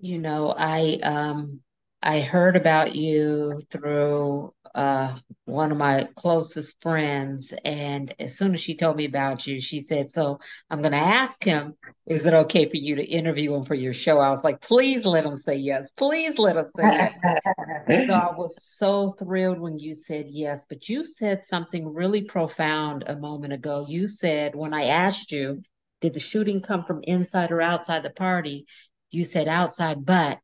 You 0.00 0.18
know, 0.18 0.54
I 0.56 0.98
um 1.02 1.60
I 2.02 2.20
heard 2.20 2.56
about 2.56 2.94
you 2.94 3.60
through 3.70 4.54
uh, 4.74 5.14
one 5.44 5.70
of 5.72 5.76
my 5.76 6.08
closest 6.14 6.80
friends, 6.80 7.52
and 7.64 8.14
as 8.18 8.38
soon 8.38 8.54
as 8.54 8.60
she 8.60 8.76
told 8.76 8.96
me 8.96 9.04
about 9.04 9.46
you, 9.46 9.60
she 9.60 9.82
said, 9.82 10.10
"So 10.10 10.40
I'm 10.70 10.80
going 10.80 10.92
to 10.92 10.98
ask 10.98 11.42
him, 11.44 11.74
is 12.06 12.24
it 12.24 12.32
okay 12.32 12.66
for 12.68 12.76
you 12.76 12.96
to 12.96 13.04
interview 13.04 13.54
him 13.54 13.64
for 13.64 13.74
your 13.74 13.92
show?" 13.92 14.18
I 14.18 14.30
was 14.30 14.42
like, 14.42 14.62
"Please 14.62 15.04
let 15.04 15.26
him 15.26 15.36
say 15.36 15.56
yes. 15.56 15.90
Please 15.90 16.38
let 16.38 16.56
him 16.56 16.66
say 16.74 16.84
yes." 16.84 17.12
So 18.06 18.14
I 18.14 18.34
was 18.34 18.62
so 18.62 19.10
thrilled 19.10 19.58
when 19.60 19.78
you 19.78 19.94
said 19.94 20.26
yes, 20.28 20.64
but 20.68 20.88
you 20.88 21.04
said 21.04 21.42
something 21.42 21.92
really 21.92 22.22
profound 22.22 23.04
a 23.06 23.16
moment 23.16 23.52
ago. 23.52 23.86
You 23.88 24.06
said, 24.06 24.54
when 24.54 24.72
I 24.72 24.84
asked 24.84 25.32
you, 25.32 25.60
did 26.00 26.14
the 26.14 26.20
shooting 26.20 26.62
come 26.62 26.84
from 26.84 27.02
inside 27.02 27.50
or 27.50 27.60
outside 27.60 28.02
the 28.02 28.10
party? 28.10 28.66
You 29.10 29.24
said 29.24 29.48
outside, 29.48 30.04
but 30.04 30.40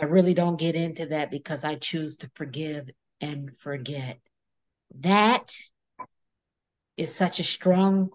I 0.00 0.04
really 0.04 0.34
don't 0.34 0.58
get 0.58 0.76
into 0.76 1.06
that 1.06 1.30
because 1.30 1.64
I 1.64 1.76
choose 1.76 2.18
to 2.18 2.30
forgive 2.34 2.88
and 3.20 3.56
forget. 3.56 4.18
That 5.00 5.50
is 6.96 7.14
such 7.14 7.40
a 7.40 7.44
strong 7.44 8.10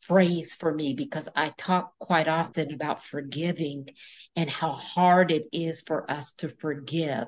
phrase 0.00 0.54
for 0.54 0.72
me 0.72 0.94
because 0.94 1.28
I 1.34 1.52
talk 1.56 1.92
quite 1.98 2.28
often 2.28 2.74
about 2.74 3.04
forgiving 3.04 3.88
and 4.36 4.50
how 4.50 4.72
hard 4.72 5.30
it 5.30 5.46
is 5.52 5.82
for 5.82 6.10
us 6.10 6.32
to 6.34 6.48
forgive. 6.48 7.26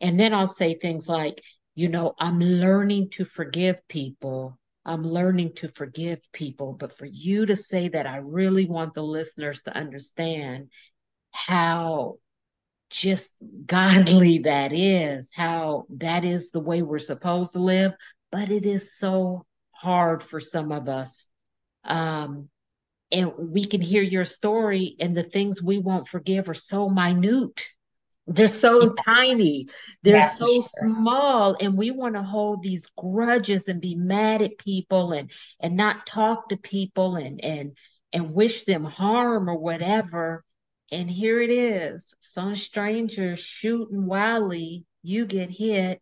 And 0.00 0.18
then 0.18 0.34
I'll 0.34 0.46
say 0.46 0.74
things 0.74 1.08
like, 1.08 1.42
you 1.74 1.88
know, 1.88 2.14
I'm 2.18 2.40
learning 2.40 3.10
to 3.10 3.24
forgive 3.24 3.86
people. 3.88 4.58
I'm 4.86 5.02
learning 5.02 5.54
to 5.56 5.68
forgive 5.68 6.20
people. 6.32 6.72
But 6.72 6.96
for 6.96 7.06
you 7.06 7.46
to 7.46 7.56
say 7.56 7.88
that, 7.88 8.06
I 8.06 8.18
really 8.18 8.66
want 8.66 8.94
the 8.94 9.02
listeners 9.02 9.62
to 9.62 9.76
understand 9.76 10.70
how 11.34 12.18
just 12.90 13.30
godly 13.66 14.38
that 14.38 14.72
is, 14.72 15.30
how 15.34 15.84
that 15.90 16.24
is 16.24 16.52
the 16.52 16.60
way 16.60 16.80
we're 16.80 17.00
supposed 17.00 17.52
to 17.52 17.58
live. 17.58 17.92
But 18.30 18.50
it 18.50 18.64
is 18.64 18.96
so 18.96 19.44
hard 19.72 20.22
for 20.22 20.38
some 20.38 20.70
of 20.70 20.88
us. 20.88 21.24
Um, 21.84 22.48
and 23.10 23.32
we 23.36 23.64
can 23.64 23.80
hear 23.80 24.02
your 24.02 24.24
story, 24.24 24.96
and 25.00 25.16
the 25.16 25.24
things 25.24 25.62
we 25.62 25.78
won't 25.78 26.08
forgive 26.08 26.48
are 26.48 26.54
so 26.54 26.88
minute. 26.88 27.60
They're 28.28 28.46
so 28.46 28.94
tiny. 29.04 29.66
They're 30.02 30.22
for 30.22 30.46
so 30.46 30.60
small, 30.60 31.56
and 31.60 31.76
we 31.76 31.90
want 31.90 32.14
to 32.14 32.22
hold 32.22 32.62
these 32.62 32.86
grudges 32.96 33.66
and 33.66 33.80
be 33.80 33.96
mad 33.96 34.40
at 34.40 34.58
people 34.58 35.12
and 35.12 35.30
and 35.60 35.76
not 35.76 36.06
talk 36.06 36.48
to 36.48 36.56
people 36.56 37.16
and 37.16 37.44
and 37.44 37.76
and 38.12 38.32
wish 38.32 38.64
them 38.64 38.84
harm 38.84 39.50
or 39.50 39.58
whatever. 39.58 40.44
And 40.94 41.10
here 41.10 41.40
it 41.40 41.50
is, 41.50 42.14
some 42.20 42.54
stranger 42.54 43.34
shooting 43.34 44.06
wildly. 44.06 44.84
You 45.02 45.26
get 45.26 45.50
hit. 45.50 46.00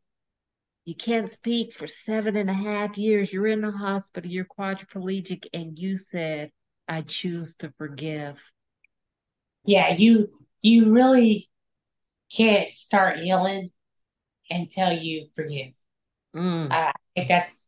You 0.85 0.95
can't 0.95 1.31
speak 1.31 1.73
for 1.73 1.87
seven 1.87 2.37
and 2.37 2.51
a 2.51 2.53
half 2.53 2.99
years. 2.99 3.33
You're 3.33 3.47
in 3.47 3.63
the 3.63 3.71
hospital. 3.71 4.31
You're 4.31 4.45
quadriplegic, 4.45 5.47
and 5.55 5.79
you 5.79 5.97
said, 5.97 6.51
"I 6.87 7.01
choose 7.01 7.55
to 7.57 7.73
forgive." 7.79 8.39
Yeah, 9.65 9.95
you 9.95 10.29
you 10.61 10.93
really 10.93 11.49
can't 12.31 12.77
start 12.77 13.21
healing 13.21 13.71
until 14.51 14.93
you 14.93 15.29
forgive. 15.35 15.73
Mm, 16.37 16.71
I 16.71 16.93
think 17.17 17.29
that's 17.29 17.67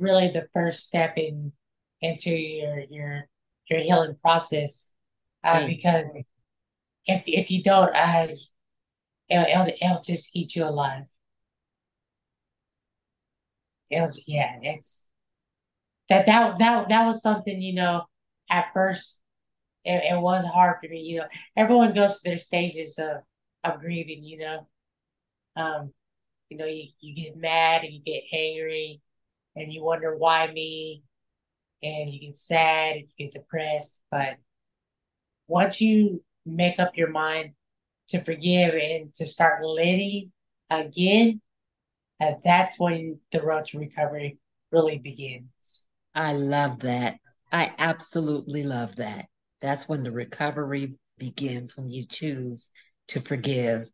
really 0.00 0.26
the 0.26 0.48
first 0.52 0.88
step 0.88 1.16
in 1.18 1.52
into 2.00 2.30
your 2.30 2.80
your 2.90 3.28
your 3.70 3.80
healing 3.80 4.16
process. 4.20 4.96
Uh, 5.44 5.64
because 5.66 6.04
if 7.08 7.24
if 7.26 7.50
you 7.50 7.62
don't, 7.62 7.94
I, 7.96 8.36
it'll 9.28 9.66
it'll, 9.82 10.02
just 10.02 10.36
eat 10.36 10.54
you 10.54 10.64
alive. 10.64 11.04
It'll, 13.90 14.10
yeah, 14.26 14.58
it's 14.62 15.08
that 16.10 16.26
that 16.26 16.58
that 16.58 16.88
that 16.90 17.06
was 17.06 17.22
something 17.22 17.60
you 17.60 17.74
know. 17.74 18.04
At 18.50 18.72
first, 18.72 19.20
it, 19.84 20.02
it 20.14 20.20
was 20.20 20.44
hard 20.44 20.76
for 20.80 20.88
me. 20.88 21.00
You 21.00 21.18
know, 21.18 21.26
everyone 21.56 21.94
goes 21.94 22.18
through 22.18 22.30
their 22.32 22.38
stages 22.38 22.98
of 22.98 23.22
of 23.64 23.80
grieving. 23.80 24.22
You 24.22 24.38
know, 24.38 24.68
um, 25.56 25.92
you 26.50 26.58
know, 26.58 26.66
you, 26.66 26.84
you 27.00 27.24
get 27.24 27.36
mad 27.36 27.84
and 27.84 27.92
you 27.92 28.00
get 28.00 28.24
angry 28.32 29.00
and 29.56 29.72
you 29.72 29.82
wonder 29.82 30.16
why 30.16 30.50
me 30.52 31.02
and 31.82 32.10
you 32.10 32.20
get 32.20 32.38
sad 32.38 32.96
and 32.96 33.06
you 33.16 33.26
get 33.26 33.32
depressed. 33.32 34.02
But 34.10 34.38
once 35.46 35.80
you 35.80 36.22
make 36.56 36.78
up 36.78 36.96
your 36.96 37.10
mind 37.10 37.52
to 38.08 38.22
forgive 38.22 38.74
and 38.74 39.14
to 39.14 39.26
start 39.26 39.62
living 39.62 40.32
again, 40.70 41.40
that's 42.44 42.78
when 42.78 43.20
the 43.32 43.42
road 43.42 43.66
to 43.66 43.78
recovery 43.78 44.38
really 44.72 44.98
begins. 44.98 45.86
I 46.14 46.32
love 46.32 46.80
that. 46.80 47.18
I 47.52 47.72
absolutely 47.78 48.62
love 48.62 48.96
that. 48.96 49.26
That's 49.60 49.88
when 49.88 50.02
the 50.02 50.12
recovery 50.12 50.94
begins, 51.18 51.76
when 51.76 51.90
you 51.90 52.06
choose 52.06 52.70
to 53.08 53.20
forgive. 53.20 53.88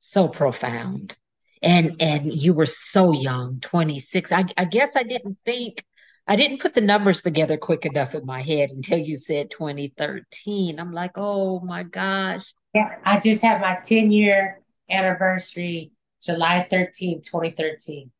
So 0.00 0.28
profound. 0.28 1.16
And 1.60 2.00
and 2.00 2.32
you 2.32 2.54
were 2.54 2.66
so 2.66 3.12
young, 3.12 3.58
26. 3.60 4.30
I, 4.30 4.44
I 4.56 4.64
guess 4.64 4.94
I 4.94 5.02
didn't 5.02 5.38
think 5.44 5.84
I 6.28 6.36
didn't 6.36 6.60
put 6.60 6.74
the 6.74 6.82
numbers 6.82 7.22
together 7.22 7.56
quick 7.56 7.86
enough 7.86 8.14
in 8.14 8.26
my 8.26 8.42
head 8.42 8.68
until 8.68 8.98
you 8.98 9.16
said 9.16 9.50
2013. 9.50 10.78
I'm 10.78 10.92
like, 10.92 11.12
oh 11.16 11.60
my 11.60 11.84
gosh. 11.84 12.52
Yeah, 12.74 12.96
I 13.02 13.18
just 13.18 13.42
had 13.42 13.62
my 13.62 13.78
10 13.82 14.12
year 14.12 14.60
anniversary 14.90 15.90
July 16.22 16.66
13, 16.68 17.22
2013. 17.22 18.10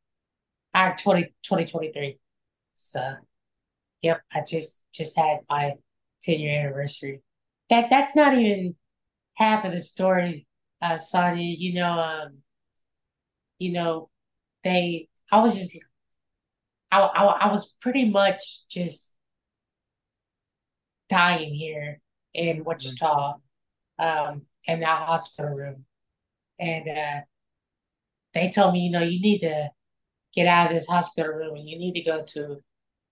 Or 0.75 0.97
20, 0.99 1.25
2023. 1.43 2.19
So, 2.77 3.15
yep, 4.01 4.23
I 4.33 4.43
just 4.47 4.85
just 4.93 5.19
had 5.19 5.41
my 5.51 5.75
10 6.23 6.41
year 6.41 6.61
anniversary. 6.61 7.21
That 7.69 7.91
that's 7.91 8.17
not 8.17 8.33
even 8.39 8.75
half 9.35 9.67
of 9.67 9.73
the 9.73 9.81
story, 9.81 10.47
uh, 10.81 10.97
Sonia. 10.97 11.55
You 11.59 11.75
know, 11.75 12.01
um, 12.01 12.39
you 13.59 13.73
know, 13.73 14.09
they 14.65 15.09
I 15.31 15.41
was 15.41 15.57
just 15.57 15.77
I, 16.91 17.01
I, 17.01 17.25
I 17.25 17.53
was 17.53 17.75
pretty 17.81 18.09
much 18.09 18.67
just 18.69 19.15
dying 21.09 21.55
here 21.55 22.01
in 22.35 22.65
Wichita, 22.65 23.37
um, 23.99 24.43
in 24.65 24.81
that 24.81 25.07
hospital 25.07 25.55
room. 25.55 25.85
And 26.59 26.89
uh, 26.89 27.21
they 28.35 28.51
told 28.51 28.75
me, 28.75 28.81
you 28.81 28.91
know, 28.91 29.03
you 29.03 29.21
need 29.21 29.41
to 29.41 29.71
get 30.35 30.47
out 30.47 30.69
of 30.69 30.73
this 30.73 30.87
hospital 30.87 31.33
room 31.33 31.57
and 31.57 31.69
you 31.69 31.79
need 31.79 31.95
to 31.95 32.03
go 32.03 32.23
to 32.23 32.59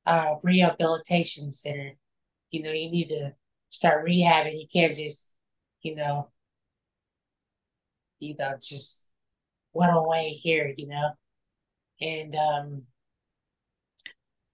a 0.07 0.37
rehabilitation 0.43 1.51
center. 1.51 1.93
You 2.51 2.63
know, 2.63 2.73
you 2.73 2.91
need 2.91 3.09
to 3.09 3.35
start 3.71 4.07
rehabbing. 4.07 4.61
You 4.61 4.67
can't 4.73 4.95
just, 4.95 5.35
you 5.83 5.95
know, 5.95 6.31
you 8.19 8.35
know, 8.39 8.55
just 8.63 9.13
went 9.73 9.95
away 9.95 10.41
here, 10.43 10.73
you 10.77 10.87
know. 10.87 11.11
And 12.01 12.35
um, 12.35 12.83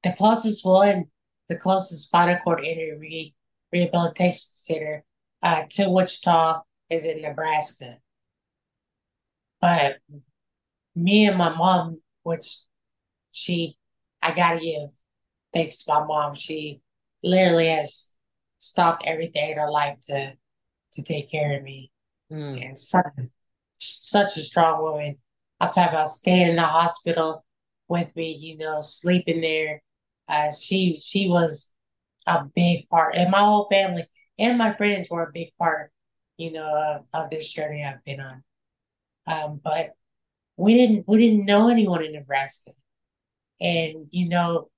the 0.03 0.13
closest 0.13 0.65
one, 0.65 1.07
the 1.49 1.57
closest 1.57 2.07
spinal 2.07 2.39
cord 2.43 2.65
injury 2.65 2.97
re- 2.99 3.35
rehabilitation 3.73 4.39
center 4.41 5.05
uh, 5.43 5.65
to 5.71 5.89
Wichita 5.89 6.63
is 6.91 7.05
in 7.05 7.23
Nebraska. 7.23 7.99
But 9.61 9.97
me 10.95 11.27
and 11.27 11.39
my 11.39 11.55
mom, 11.55 12.01
which 12.23 12.59
she, 13.31 13.77
I 14.21 14.33
gotta 14.33 14.61
give 14.61 14.91
thanks 15.53 15.85
to 15.85 15.93
my 15.95 16.05
mom, 16.05 16.35
she 16.35 16.81
literally 17.23 17.69
has 17.69 18.17
stopped 18.59 19.05
everything 19.07 19.51
in 19.51 19.59
her 19.59 19.71
life 19.71 19.99
to 20.09 20.35
to 20.93 21.03
take 21.03 21.31
care 21.31 21.57
of 21.57 21.63
me. 21.63 21.91
Mm, 22.31 22.69
And 22.69 22.79
such, 22.79 23.05
such 23.79 24.37
a 24.37 24.41
strong 24.41 24.83
woman. 24.83 25.17
I'm 25.59 25.71
talking 25.71 25.95
about 25.95 26.09
staying 26.09 26.49
in 26.51 26.57
the 26.57 26.63
hospital 26.63 27.45
with 27.89 28.15
me, 28.15 28.37
you 28.39 28.59
know, 28.59 28.81
sleeping 28.83 29.41
there. 29.41 29.83
Uh, 30.29 30.51
she 30.51 30.97
she 30.97 31.29
was 31.29 31.73
a 32.27 32.45
big 32.55 32.89
part, 32.89 33.15
and 33.17 33.31
my 33.31 33.41
whole 33.41 33.69
family 33.71 34.07
and 34.39 34.59
my 34.59 34.75
friends 34.75 35.09
were 35.11 35.25
a 35.25 35.33
big 35.33 35.49
part, 35.59 35.93
you 36.37 36.53
know, 36.53 37.05
of, 37.15 37.25
of 37.25 37.31
this 37.31 37.51
journey 37.53 37.85
I've 37.85 38.05
been 38.05 38.21
on. 38.21 38.43
Um, 39.27 39.61
but 39.63 39.91
we 40.57 40.75
didn't 40.75 41.05
we 41.07 41.19
didn't 41.19 41.47
know 41.47 41.69
anyone 41.69 42.05
in 42.05 42.13
Nebraska, 42.13 42.73
and 43.61 44.07
you 44.11 44.29
know, 44.29 44.71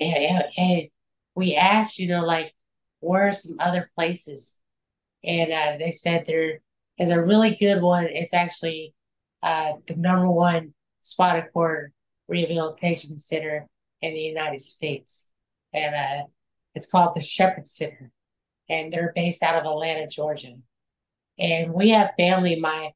and, 0.00 0.44
and 0.56 0.88
we 1.34 1.54
asked, 1.56 1.98
you 1.98 2.08
know, 2.08 2.24
like 2.24 2.54
where 3.00 3.28
are 3.28 3.32
some 3.32 3.56
other 3.60 3.90
places, 3.94 4.60
and 5.24 5.52
uh, 5.52 5.76
they 5.78 5.90
said 5.90 6.24
there 6.26 6.60
is 6.98 7.10
a 7.10 7.22
really 7.22 7.56
good 7.56 7.82
one. 7.82 8.04
It's 8.04 8.34
actually 8.34 8.94
uh, 9.42 9.72
the 9.86 9.96
number 9.96 10.30
one 10.30 10.74
spinal 11.02 11.48
cord 11.52 11.92
rehabilitation 12.28 13.18
center 13.18 13.66
in 14.02 14.14
the 14.14 14.20
United 14.20 14.62
States, 14.62 15.32
and 15.72 15.94
uh, 15.94 16.26
it's 16.74 16.90
called 16.90 17.14
the 17.16 17.20
Shepherd 17.20 17.68
Center, 17.68 18.10
and 18.68 18.92
they're 18.92 19.12
based 19.14 19.42
out 19.42 19.56
of 19.56 19.66
Atlanta, 19.66 20.06
Georgia. 20.08 20.54
and 21.38 21.72
we 21.72 21.90
have 21.90 22.12
family. 22.18 22.60
My 22.60 22.92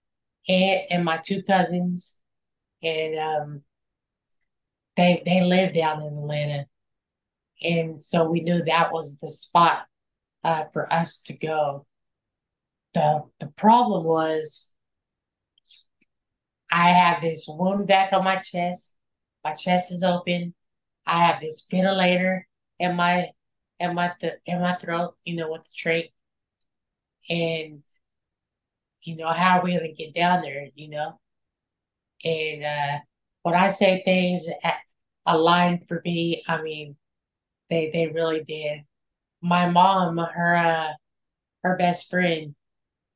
aunt 0.48 0.82
and 0.90 1.04
my 1.04 1.18
two 1.18 1.42
cousins, 1.42 2.20
and 2.82 3.18
um, 3.18 3.62
they 4.96 5.22
they 5.26 5.42
live 5.42 5.74
down 5.74 6.02
in 6.02 6.08
Atlanta, 6.18 6.66
and 7.62 8.00
so 8.02 8.28
we 8.30 8.40
knew 8.40 8.62
that 8.64 8.92
was 8.92 9.18
the 9.18 9.28
spot 9.28 9.86
uh, 10.44 10.64
for 10.72 10.92
us 10.92 11.22
to 11.24 11.34
go. 11.36 11.86
the 12.94 13.24
The 13.40 13.48
problem 13.48 14.04
was 14.04 14.74
I 16.70 16.90
have 16.90 17.22
this 17.22 17.46
wound 17.48 17.86
back 17.86 18.12
on 18.12 18.24
my 18.24 18.36
chest. 18.36 18.96
My 19.44 19.54
chest 19.54 19.92
is 19.92 20.02
open. 20.02 20.54
I 21.06 21.24
have 21.26 21.40
this 21.40 21.66
ventilator 21.70 22.46
in 22.78 22.96
my 22.96 23.30
in 23.80 23.94
my 23.94 24.12
th- 24.20 24.40
in 24.46 24.60
my 24.60 24.74
throat. 24.74 25.16
You 25.24 25.36
know, 25.36 25.50
with 25.52 25.64
the 25.64 25.70
trach, 25.76 26.10
and 27.28 27.82
you 29.02 29.16
know 29.16 29.32
how 29.32 29.58
are 29.58 29.64
we 29.64 29.72
gonna 29.72 29.92
get 29.92 30.14
down 30.14 30.42
there? 30.42 30.68
You 30.74 30.88
know, 30.88 31.20
and 32.24 32.64
uh, 32.64 32.98
when 33.42 33.54
I 33.54 33.68
say 33.68 34.02
things 34.04 34.46
aligned 35.26 35.86
for 35.88 36.02
me, 36.04 36.42
I 36.48 36.62
mean 36.62 36.96
they 37.70 37.90
they 37.92 38.08
really 38.08 38.44
did. 38.44 38.82
My 39.42 39.68
mom, 39.70 40.18
her 40.18 40.56
uh, 40.56 40.92
her 41.64 41.78
best 41.78 42.10
friend, 42.10 42.56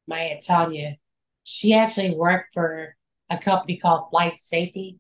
my 0.09 0.21
aunt 0.21 0.45
Tanya, 0.47 0.97
she 1.45 1.75
actually 1.75 2.15
worked 2.17 2.55
for 2.55 2.97
a 3.31 3.39
company 3.39 3.79
called 3.79 4.11
Flight 4.11 4.41
Safety, 4.41 4.99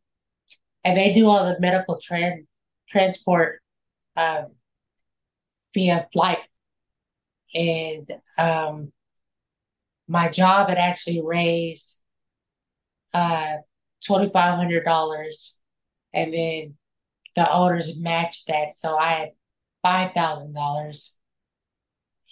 and 0.84 0.98
they 0.98 1.14
do 1.14 1.28
all 1.28 1.44
the 1.46 1.60
medical 1.60 2.00
trans 2.02 2.47
transport 2.88 3.60
um, 4.16 4.52
via 5.74 6.08
flight. 6.12 6.38
And 7.54 8.08
um, 8.36 8.92
my 10.06 10.28
job 10.28 10.68
had 10.68 10.78
actually 10.78 11.22
raised 11.22 12.02
uh, 13.14 13.56
twenty 14.06 14.30
five 14.30 14.54
hundred 14.56 14.84
dollars, 14.84 15.58
and 16.12 16.32
then 16.34 16.74
the 17.36 17.50
owners 17.50 17.98
matched 17.98 18.48
that, 18.48 18.72
so 18.72 18.96
I 18.96 19.08
had 19.08 19.28
five 19.82 20.12
thousand 20.12 20.54
dollars, 20.54 21.16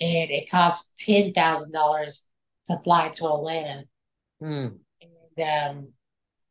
and 0.00 0.30
it 0.30 0.50
cost 0.50 0.98
ten 0.98 1.32
thousand 1.32 1.72
dollars 1.72 2.28
to 2.66 2.78
fly 2.82 3.08
to 3.10 3.26
Atlanta. 3.26 3.84
Mm. 4.42 4.78
And 5.36 5.76
um, 5.78 5.88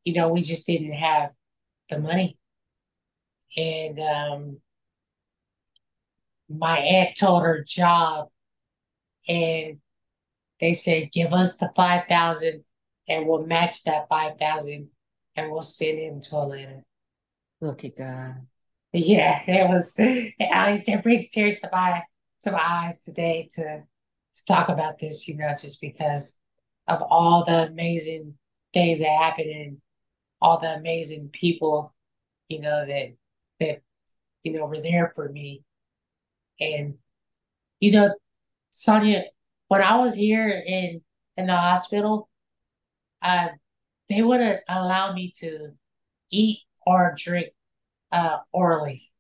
you 0.06 0.13
know, 0.13 0.30
we 0.30 0.41
just 0.41 0.65
didn't 0.65 0.94
have 0.94 1.32
the 1.89 2.00
money. 2.00 2.38
And 3.58 4.00
um, 4.00 4.58
my 6.50 6.78
aunt 6.78 7.18
told 7.18 7.44
her 7.44 7.63
job, 7.63 8.28
and 9.28 9.78
they 10.60 10.74
said, 10.74 11.12
"Give 11.12 11.34
us 11.34 11.58
the 11.58 11.72
five 11.76 12.08
thousand, 12.08 12.63
and 13.08 13.28
we'll 13.28 13.46
match 13.46 13.84
that 13.84 14.08
five 14.10 14.38
thousand, 14.38 14.89
and 15.36 15.52
we'll 15.52 15.62
send 15.62 16.00
him 16.00 16.22
to 16.22 16.38
Atlanta." 16.38 16.84
Look 17.62 17.86
at 17.86 17.98
God. 17.98 18.48
Yeah, 18.94 19.41
it 19.48 19.70
was. 19.70 19.96
Least 19.98 20.89
it 20.89 21.04
brings 21.04 21.32
tears 21.32 21.62
to 21.62 21.70
my 21.72 22.04
to 22.44 22.52
my 22.52 22.62
eyes 22.62 23.02
today 23.02 23.50
to 23.54 23.84
to 23.84 24.46
talk 24.46 24.70
about 24.70 25.00
this. 25.00 25.28
You 25.28 25.38
know, 25.38 25.50
just 25.50 25.82
because 25.82 26.39
of 26.88 27.02
all 27.02 27.46
the 27.46 27.68
amazing 27.68 28.36
things 28.74 29.00
that 29.00 29.10
happened 29.10 29.50
and 29.50 29.78
all 30.41 30.60
the 30.60 30.76
amazing 30.76 31.30
people, 31.30 31.94
you 32.48 32.60
know, 32.60 32.86
that 32.86 33.15
that 33.65 33.82
you 34.43 34.54
know 34.54 34.65
were 34.65 34.82
there 34.82 35.12
for 35.15 35.30
me. 35.30 35.63
And 36.60 36.95
you 37.80 37.91
know, 37.91 38.15
Sonia, 38.71 39.23
when 39.67 39.82
I 39.82 39.97
was 39.97 40.15
here 40.15 40.49
in 40.49 41.01
in 41.38 41.47
the 41.47 41.56
hospital, 41.56 42.30
uh, 43.21 43.49
they 44.10 44.21
wouldn't 44.21 44.62
allow 44.69 45.13
me 45.13 45.34
to 45.39 45.71
eat 46.32 46.60
or 46.86 47.15
drink 47.17 47.49
uh, 48.12 48.38
orally. 48.51 49.12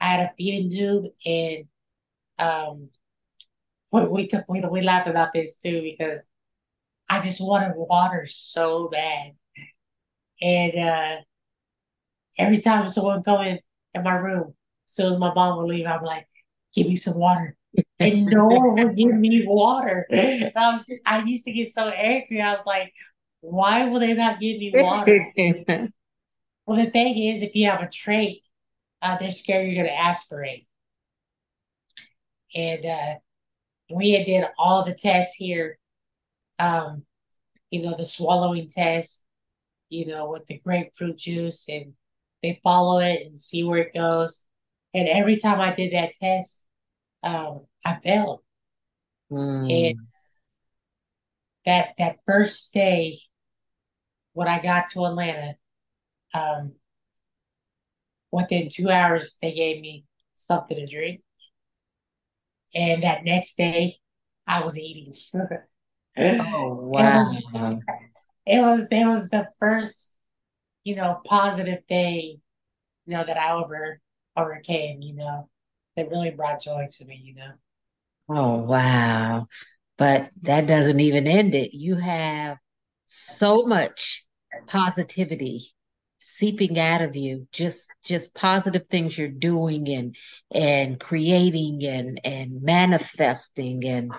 I 0.00 0.08
had 0.08 0.20
a 0.20 0.32
feeding 0.36 0.70
tube, 0.70 1.12
and 1.24 1.64
um, 2.38 2.88
we 3.92 4.06
we 4.06 4.26
took 4.26 4.44
we 4.48 4.60
we 4.60 4.82
laughed 4.82 5.08
about 5.08 5.32
this 5.32 5.58
too 5.58 5.82
because 5.82 6.22
I 7.08 7.20
just 7.20 7.40
wanted 7.40 7.74
water 7.76 8.26
so 8.26 8.88
bad, 8.88 9.32
and 10.40 10.72
uh, 10.76 11.16
every 12.38 12.60
time 12.60 12.88
someone 12.88 13.22
come 13.22 13.42
in 13.42 13.60
in 13.94 14.02
my 14.02 14.14
room, 14.14 14.54
as 14.86 14.94
soon 14.94 15.12
as 15.12 15.18
my 15.18 15.32
mom 15.32 15.58
would 15.58 15.68
leave, 15.68 15.86
I'm 15.86 16.02
like, 16.02 16.26
"Give 16.74 16.86
me 16.86 16.96
some 16.96 17.18
water." 17.18 17.56
and 17.98 18.26
no 18.26 18.46
one 18.46 18.74
would 18.74 18.96
give 18.96 19.14
me 19.14 19.46
water. 19.46 20.06
And 20.10 20.52
I 20.56 20.72
was, 20.72 20.92
I 21.06 21.22
used 21.22 21.44
to 21.44 21.52
get 21.52 21.72
so 21.72 21.88
angry. 21.88 22.40
I 22.40 22.52
was 22.54 22.66
like, 22.66 22.92
"Why 23.40 23.86
will 23.86 24.00
they 24.00 24.14
not 24.14 24.40
give 24.40 24.58
me 24.58 24.72
water?" 24.74 25.32
well, 26.66 26.84
the 26.84 26.90
thing 26.90 27.16
is, 27.16 27.42
if 27.42 27.54
you 27.54 27.66
have 27.66 27.80
a 27.82 27.86
trach, 27.86 28.40
uh, 29.00 29.16
they're 29.16 29.32
scared 29.32 29.66
you're 29.66 29.82
going 29.82 29.86
to 29.86 30.00
aspirate. 30.00 30.66
And 32.54 32.84
uh, 32.84 33.14
we 33.90 34.12
had 34.12 34.26
did 34.26 34.44
all 34.58 34.84
the 34.84 34.94
tests 34.94 35.34
here. 35.34 35.78
Um, 36.58 37.04
you 37.70 37.82
know, 37.82 37.94
the 37.96 38.04
swallowing 38.04 38.68
test, 38.68 39.24
you 39.88 40.06
know, 40.06 40.30
with 40.30 40.46
the 40.46 40.58
grapefruit 40.58 41.16
juice, 41.16 41.68
and 41.68 41.94
they 42.42 42.60
follow 42.62 42.98
it 42.98 43.26
and 43.26 43.38
see 43.38 43.64
where 43.64 43.78
it 43.78 43.94
goes. 43.94 44.46
And 44.94 45.08
every 45.08 45.36
time 45.36 45.60
I 45.60 45.74
did 45.74 45.92
that 45.92 46.14
test, 46.20 46.66
um, 47.22 47.66
I 47.84 47.98
failed. 48.02 48.40
Mm. 49.30 49.90
And 49.90 49.98
that 51.64 51.94
that 51.98 52.16
first 52.26 52.74
day 52.74 53.20
when 54.32 54.48
I 54.48 54.60
got 54.60 54.88
to 54.90 55.04
Atlanta, 55.04 55.54
um, 56.34 56.72
within 58.30 58.68
two 58.70 58.90
hours 58.90 59.38
they 59.40 59.52
gave 59.52 59.80
me 59.80 60.04
something 60.34 60.76
to 60.76 60.86
drink. 60.86 61.22
And 62.74 63.02
that 63.02 63.24
next 63.24 63.56
day 63.56 63.96
I 64.46 64.64
was 64.64 64.78
eating. 64.78 65.14
oh 66.18 66.74
wow. 66.74 67.32
It 67.32 67.52
was, 67.52 67.78
it 68.46 68.60
was 68.60 68.88
it 68.90 69.06
was 69.06 69.28
the 69.28 69.48
first, 69.58 70.11
you 70.84 70.96
know, 70.96 71.20
positive 71.24 71.84
thing, 71.88 72.40
you 73.06 73.16
know, 73.16 73.24
that 73.24 73.38
I 73.38 73.52
over 73.52 74.00
overcame, 74.36 75.02
you 75.02 75.14
know, 75.14 75.48
that 75.96 76.08
really 76.08 76.30
brought 76.30 76.62
joy 76.62 76.86
to 76.90 77.04
me, 77.04 77.20
you 77.22 77.34
know. 77.34 77.52
Oh, 78.28 78.58
wow. 78.58 79.46
But 79.98 80.30
that 80.42 80.66
doesn't 80.66 81.00
even 81.00 81.26
end 81.26 81.54
it. 81.54 81.74
You 81.74 81.96
have 81.96 82.56
so 83.04 83.64
much 83.64 84.24
positivity 84.66 85.72
seeping 86.18 86.78
out 86.78 87.02
of 87.02 87.16
you, 87.16 87.48
just 87.52 87.90
just 88.04 88.34
positive 88.34 88.86
things 88.86 89.18
you're 89.18 89.28
doing 89.28 89.88
and 89.88 90.16
and 90.50 90.98
creating 90.98 91.84
and 91.84 92.20
and 92.24 92.62
manifesting 92.62 93.84
and 93.84 94.12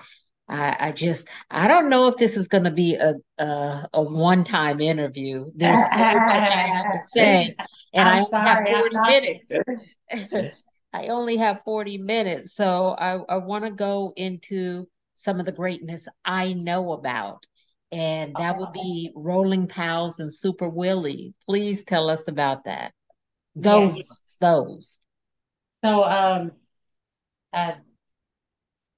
I, 0.48 0.76
I 0.88 0.92
just 0.92 1.26
I 1.50 1.68
don't 1.68 1.88
know 1.88 2.08
if 2.08 2.16
this 2.16 2.36
is 2.36 2.48
going 2.48 2.64
to 2.64 2.70
be 2.70 2.94
a 2.96 3.14
a, 3.38 3.88
a 3.94 4.02
one 4.02 4.44
time 4.44 4.80
interview. 4.80 5.50
There's 5.54 5.78
so 5.78 5.96
much 5.96 6.50
I 6.50 6.66
have 6.66 6.92
to 6.92 7.00
say, 7.00 7.54
and 7.94 8.08
I'm 8.08 8.24
I 8.24 8.24
sorry, 8.24 8.70
have 8.70 8.82
40 8.82 8.96
I'm 8.96 9.22
minutes. 9.22 9.52
I 10.92 11.08
only 11.08 11.36
have 11.38 11.62
40 11.62 11.98
minutes, 11.98 12.54
so 12.54 12.90
I, 12.90 13.18
I 13.28 13.36
want 13.38 13.64
to 13.64 13.70
go 13.70 14.12
into 14.16 14.86
some 15.14 15.40
of 15.40 15.46
the 15.46 15.52
greatness 15.52 16.06
I 16.24 16.52
know 16.52 16.92
about. 16.92 17.46
And 17.90 18.34
that 18.38 18.58
would 18.58 18.72
be 18.72 19.12
Rolling 19.14 19.68
Pals 19.68 20.18
and 20.18 20.32
Super 20.34 20.68
Willie. 20.68 21.34
Please 21.46 21.84
tell 21.84 22.10
us 22.10 22.26
about 22.28 22.64
that. 22.64 22.92
Those, 23.54 23.96
yes. 23.96 24.18
those. 24.40 25.00
So, 25.84 26.04
um, 26.04 26.52
uh, 27.52 27.72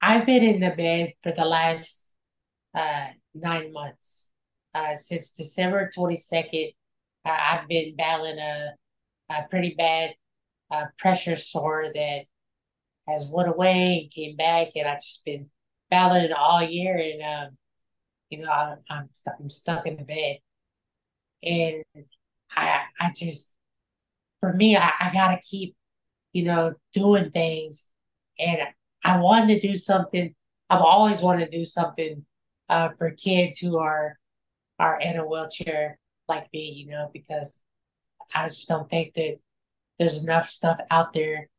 I've 0.01 0.25
been 0.25 0.43
in 0.43 0.59
the 0.59 0.71
bed 0.71 1.13
for 1.23 1.31
the 1.31 1.45
last 1.45 2.15
uh, 2.75 3.07
nine 3.33 3.73
months. 3.73 4.31
Uh, 4.73 4.95
since 4.95 5.31
December 5.33 5.89
22nd, 5.95 6.75
uh, 7.25 7.37
I've 7.39 7.67
been 7.67 7.95
battling 7.95 8.39
a, 8.39 8.73
a 9.29 9.43
pretty 9.49 9.75
bad 9.77 10.13
uh, 10.71 10.85
pressure 10.99 11.35
sore 11.35 11.91
that 11.93 12.25
has 13.07 13.29
went 13.33 13.49
away 13.49 14.01
and 14.03 14.11
came 14.11 14.35
back, 14.35 14.69
and 14.75 14.87
I've 14.87 15.01
just 15.01 15.25
been 15.25 15.49
battling 15.89 16.33
all 16.33 16.61
year. 16.61 16.97
And 16.97 17.21
um, 17.23 17.57
you 18.29 18.39
know, 18.39 18.51
I, 18.51 18.75
I'm 18.89 19.09
I'm 19.39 19.49
stuck 19.49 19.87
in 19.87 19.97
the 19.97 20.03
bed, 20.03 20.37
and 21.43 21.83
I 22.55 22.81
I 22.99 23.11
just 23.15 23.55
for 24.39 24.53
me, 24.53 24.77
I, 24.77 24.91
I 24.99 25.11
gotta 25.13 25.39
keep 25.41 25.75
you 26.33 26.43
know 26.45 26.75
doing 26.93 27.31
things, 27.31 27.91
and 28.39 28.61
I 29.07 29.17
wanted 29.19 29.61
to 29.61 29.67
do 29.67 29.75
something. 29.77 30.35
I've 30.69 30.81
always 30.81 31.21
wanted 31.21 31.51
to 31.51 31.57
do 31.57 31.65
something 31.65 32.25
uh, 32.69 32.89
for 32.97 33.11
kids 33.11 33.57
who 33.57 33.77
are 33.77 34.19
are 34.79 34.99
in 34.99 35.17
a 35.17 35.25
wheelchair 35.25 35.97
like 36.27 36.47
me, 36.53 36.69
you 36.69 36.91
know, 36.91 37.09
because 37.13 37.63
I 38.35 38.47
just 38.47 38.67
don't 38.67 38.89
think 38.89 39.15
that 39.15 39.37
there's 39.97 40.23
enough 40.23 40.49
stuff 40.49 40.79
out 40.91 41.13
there 41.13 41.49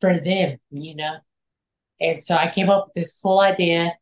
for 0.00 0.18
them, 0.18 0.58
you 0.70 0.94
know. 0.94 1.16
And 2.00 2.22
so 2.22 2.36
I 2.36 2.48
came 2.48 2.70
up 2.70 2.86
with 2.86 2.94
this 2.94 3.20
cool 3.20 3.40
idea 3.40 3.94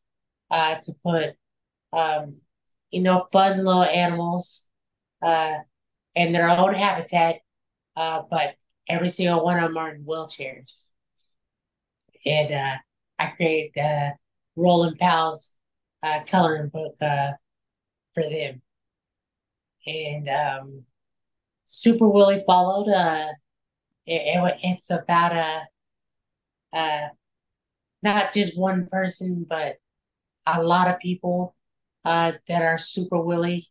uh, 0.51 0.75
to 0.83 0.93
put 1.03 1.37
um, 1.93 2.37
you 2.91 3.01
know, 3.01 3.27
fun 3.33 3.65
little 3.65 3.85
animals, 3.85 4.69
uh, 5.23 5.59
in 6.15 6.33
their 6.33 6.49
own 6.49 6.75
habitat, 6.75 7.37
uh, 7.97 8.23
but 8.31 8.55
every 8.89 9.09
single 9.09 9.45
one 9.45 9.59
of 9.59 9.65
them 9.65 9.77
are 9.77 9.95
in 9.95 10.05
wheelchairs. 10.05 10.91
And 12.25 12.53
uh, 12.53 12.77
I 13.19 13.29
created 13.29 13.73
the 13.75 14.13
Rolling 14.57 14.97
Pals 14.97 15.59
uh, 16.03 16.21
coloring 16.27 16.69
book 16.69 16.97
uh, 17.01 17.33
for 18.15 18.23
them. 18.23 18.63
And 19.87 20.29
um, 20.29 20.85
Super 21.65 22.09
Willie 22.09 22.45
followed. 22.47 22.91
Uh, 22.91 23.29
it, 24.07 24.23
it, 24.25 24.59
it's 24.63 24.91
about 24.91 25.33
a, 25.33 25.67
uh, 26.73 27.09
not 28.03 28.33
just 28.33 28.59
one 28.59 28.89
person, 28.91 29.47
but 29.49 29.77
a 30.47 30.63
lot 30.63 30.89
of 30.89 30.99
people 31.01 31.55
uh, 32.05 32.33
that 32.47 32.63
are 32.63 32.79
Super 32.79 33.21
Willie, 33.21 33.67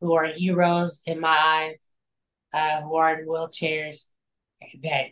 who 0.00 0.14
are 0.14 0.26
heroes 0.26 1.02
in 1.06 1.20
my 1.20 1.36
eyes, 1.38 1.76
uh, 2.54 2.80
who 2.82 2.96
are 2.96 3.20
in 3.20 3.28
wheelchairs, 3.28 4.10
that 4.82 5.06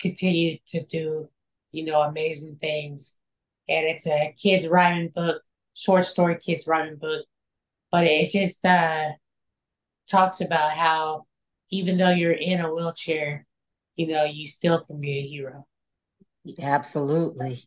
continue 0.00 0.58
to 0.68 0.84
do, 0.86 1.28
you 1.72 1.84
know, 1.84 2.02
amazing 2.02 2.56
things. 2.60 3.18
And 3.68 3.86
it's 3.86 4.06
a 4.06 4.34
kids 4.40 4.66
rhyming 4.66 5.10
book, 5.14 5.42
short 5.74 6.06
story 6.06 6.38
kids 6.38 6.66
rhyming 6.66 6.96
book, 6.96 7.24
but 7.90 8.06
it 8.06 8.30
just 8.30 8.64
uh, 8.64 9.10
talks 10.10 10.40
about 10.40 10.72
how 10.72 11.26
even 11.70 11.98
though 11.98 12.10
you're 12.10 12.32
in 12.32 12.60
a 12.60 12.72
wheelchair, 12.72 13.46
you 13.96 14.08
know, 14.08 14.24
you 14.24 14.46
still 14.46 14.80
can 14.80 15.00
be 15.00 15.18
a 15.18 15.26
hero. 15.26 15.66
Absolutely. 16.58 17.62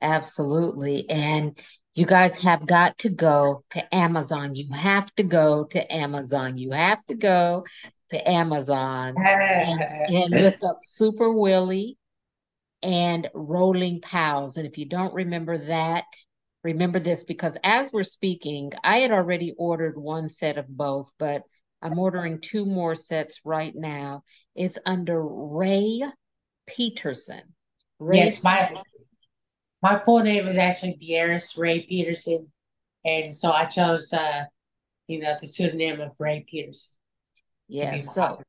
Absolutely. 0.00 1.08
And 1.08 1.58
you 1.94 2.06
guys 2.06 2.34
have 2.42 2.66
got 2.66 2.98
to 2.98 3.08
go 3.08 3.64
to 3.70 3.94
Amazon. 3.94 4.56
You 4.56 4.72
have 4.72 5.14
to 5.14 5.22
go 5.22 5.64
to 5.64 5.92
Amazon. 5.92 6.58
You 6.58 6.72
have 6.72 7.04
to 7.06 7.14
go 7.14 7.64
to 8.10 8.30
Amazon 8.30 9.14
and, 9.16 9.80
and 9.80 10.30
look 10.30 10.56
up 10.64 10.78
Super 10.80 11.32
Willie 11.32 11.96
and 12.82 13.28
Rolling 13.34 14.00
Pals. 14.00 14.56
And 14.56 14.66
if 14.66 14.78
you 14.78 14.84
don't 14.84 15.14
remember 15.14 15.58
that, 15.66 16.04
remember 16.62 17.00
this 17.00 17.24
because 17.24 17.56
as 17.64 17.90
we're 17.92 18.04
speaking, 18.04 18.72
I 18.82 18.98
had 18.98 19.10
already 19.10 19.54
ordered 19.56 19.96
one 19.96 20.28
set 20.28 20.58
of 20.58 20.68
both, 20.68 21.10
but 21.18 21.42
I'm 21.82 21.98
ordering 21.98 22.40
two 22.40 22.64
more 22.64 22.94
sets 22.94 23.40
right 23.44 23.74
now. 23.74 24.22
It's 24.54 24.78
under 24.86 25.22
Ray 25.22 26.02
Peterson. 26.66 27.42
Ray 27.98 28.18
yes, 28.18 28.42
my 28.42 28.82
my 29.82 29.98
full 29.98 30.20
name 30.20 30.48
is 30.48 30.56
actually 30.56 30.96
De'Aires 30.96 31.58
Ray 31.58 31.82
Peterson, 31.82 32.50
and 33.04 33.32
so 33.32 33.52
I 33.52 33.66
chose, 33.66 34.10
uh, 34.14 34.44
you 35.06 35.20
know, 35.20 35.36
the 35.40 35.46
pseudonym 35.46 36.00
of 36.00 36.12
Ray 36.18 36.46
Peterson. 36.50 36.94
Yes, 37.74 38.14
so 38.14 38.40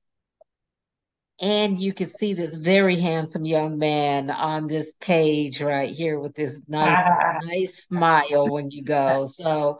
and 1.41 1.77
you 1.77 1.93
can 1.93 2.07
see 2.07 2.33
this 2.33 2.55
very 2.55 2.99
handsome 2.99 3.43
young 3.43 3.77
man 3.77 4.31
on 4.31 4.67
this 4.67 4.93
page 4.93 5.61
right 5.61 5.93
here 5.93 6.19
with 6.19 6.33
this 6.33 6.61
nice, 6.67 7.05
nice 7.43 7.83
smile 7.83 8.49
when 8.49 8.71
you 8.71 8.83
go. 8.83 9.25
So, 9.25 9.79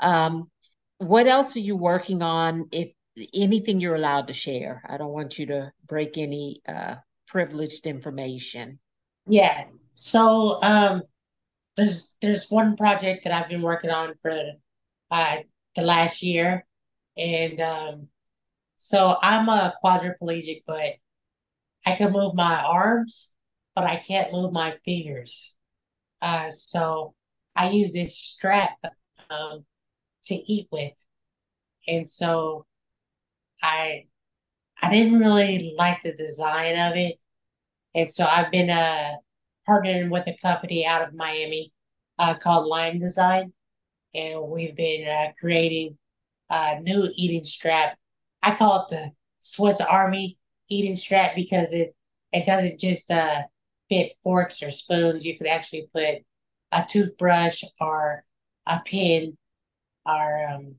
um, 0.00 0.50
what 0.98 1.26
else 1.26 1.56
are 1.56 1.60
you 1.60 1.76
working 1.76 2.22
on? 2.22 2.68
If 2.72 2.92
anything 3.34 3.80
you're 3.80 3.94
allowed 3.94 4.28
to 4.28 4.32
share, 4.32 4.82
I 4.88 4.96
don't 4.96 5.12
want 5.12 5.38
you 5.38 5.46
to 5.46 5.72
break 5.86 6.16
any 6.16 6.62
uh, 6.66 6.96
privileged 7.28 7.86
information. 7.86 8.78
Yeah. 9.28 9.64
So, 9.94 10.62
um, 10.62 11.02
there's 11.76 12.16
there's 12.22 12.50
one 12.50 12.76
project 12.76 13.24
that 13.24 13.32
I've 13.32 13.48
been 13.48 13.62
working 13.62 13.90
on 13.90 14.14
for 14.22 14.40
uh, 15.10 15.36
the 15.76 15.82
last 15.82 16.22
year, 16.22 16.64
and 17.16 17.60
um, 17.60 18.08
so 18.84 19.16
I'm 19.22 19.48
a 19.48 19.72
quadriplegic, 19.82 20.64
but 20.66 20.96
I 21.86 21.94
can 21.96 22.12
move 22.12 22.34
my 22.34 22.62
arms, 22.62 23.34
but 23.74 23.84
I 23.84 23.96
can't 23.96 24.30
move 24.30 24.52
my 24.52 24.76
fingers. 24.84 25.56
Uh, 26.20 26.50
so 26.50 27.14
I 27.56 27.70
use 27.70 27.94
this 27.94 28.14
strap 28.14 28.76
um, 29.30 29.64
to 30.24 30.34
eat 30.34 30.68
with, 30.70 30.92
and 31.88 32.06
so 32.06 32.66
I 33.62 34.04
I 34.82 34.90
didn't 34.90 35.18
really 35.18 35.74
like 35.78 36.02
the 36.02 36.14
design 36.14 36.78
of 36.78 36.98
it, 36.98 37.16
and 37.94 38.10
so 38.12 38.26
I've 38.26 38.52
been 38.52 38.68
uh 38.68 39.14
partnering 39.66 40.10
with 40.10 40.26
a 40.28 40.36
company 40.42 40.84
out 40.84 41.08
of 41.08 41.14
Miami 41.14 41.72
uh, 42.18 42.34
called 42.34 42.66
Lime 42.66 42.98
Design, 42.98 43.54
and 44.14 44.42
we've 44.42 44.76
been 44.76 45.08
uh, 45.08 45.32
creating 45.40 45.96
a 46.50 46.80
new 46.80 47.10
eating 47.14 47.44
strap. 47.46 47.96
I 48.44 48.54
call 48.54 48.82
it 48.82 48.90
the 48.90 49.10
Swiss 49.40 49.80
Army 49.80 50.38
eating 50.68 50.94
strap 50.94 51.34
because 51.34 51.72
it 51.72 51.94
it 52.32 52.46
doesn't 52.46 52.78
just 52.78 53.10
uh, 53.10 53.42
fit 53.88 54.12
forks 54.22 54.62
or 54.62 54.70
spoons. 54.70 55.24
You 55.24 55.38
could 55.38 55.46
actually 55.46 55.88
put 55.94 56.18
a 56.70 56.84
toothbrush 56.86 57.64
or 57.80 58.24
a 58.66 58.80
pin 58.84 59.38
or 60.04 60.48
um, 60.48 60.74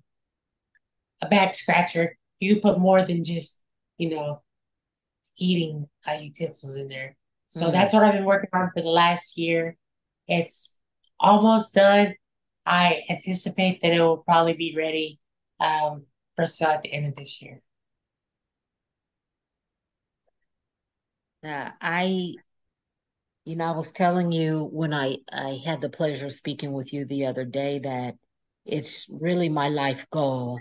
a 1.21 1.28
back 1.28 1.56
scratcher. 1.56 2.17
You 2.39 2.62
put 2.62 2.80
more 2.80 3.01
than 3.01 3.23
just 3.23 3.63
you 3.97 4.10
know 4.10 4.43
eating 5.38 5.88
uh, 6.08 6.13
utensils 6.13 6.75
in 6.75 6.88
there. 6.88 7.15
So 7.47 7.63
mm-hmm. 7.63 7.71
that's 7.71 7.93
what 7.93 8.04
I've 8.04 8.13
been 8.13 8.25
working 8.25 8.49
on 8.54 8.71
for 8.75 8.82
the 8.82 8.89
last 8.89 9.38
year. 9.38 9.75
It's 10.28 10.78
almost 11.19 11.73
done. 11.73 12.15
I 12.65 13.04
anticipate 13.10 13.82
that 13.82 13.93
it 13.93 14.01
will 14.01 14.17
probably 14.17 14.56
be 14.56 14.75
ready 14.75 15.19
um, 15.60 16.06
for 16.36 16.48
sale 16.48 16.69
at 16.69 16.82
the 16.84 16.93
end 16.93 17.08
of 17.08 17.15
this 17.15 17.41
year. 17.41 17.62
Uh, 21.43 21.69
I, 21.82 22.36
you 23.45 23.56
know, 23.56 23.65
I 23.65 23.71
was 23.78 23.91
telling 23.91 24.32
you 24.32 24.63
when 24.71 24.93
I 24.93 25.17
I 25.32 25.62
had 25.65 25.82
the 25.82 25.89
pleasure 25.89 26.26
of 26.28 26.34
speaking 26.34 26.74
with 26.74 26.93
you 26.93 27.06
the 27.06 27.28
other 27.28 27.45
day 27.45 27.80
that 27.80 28.15
it's 28.65 29.06
really 29.10 29.50
my 29.50 29.69
life 29.69 30.08
goal. 30.12 30.60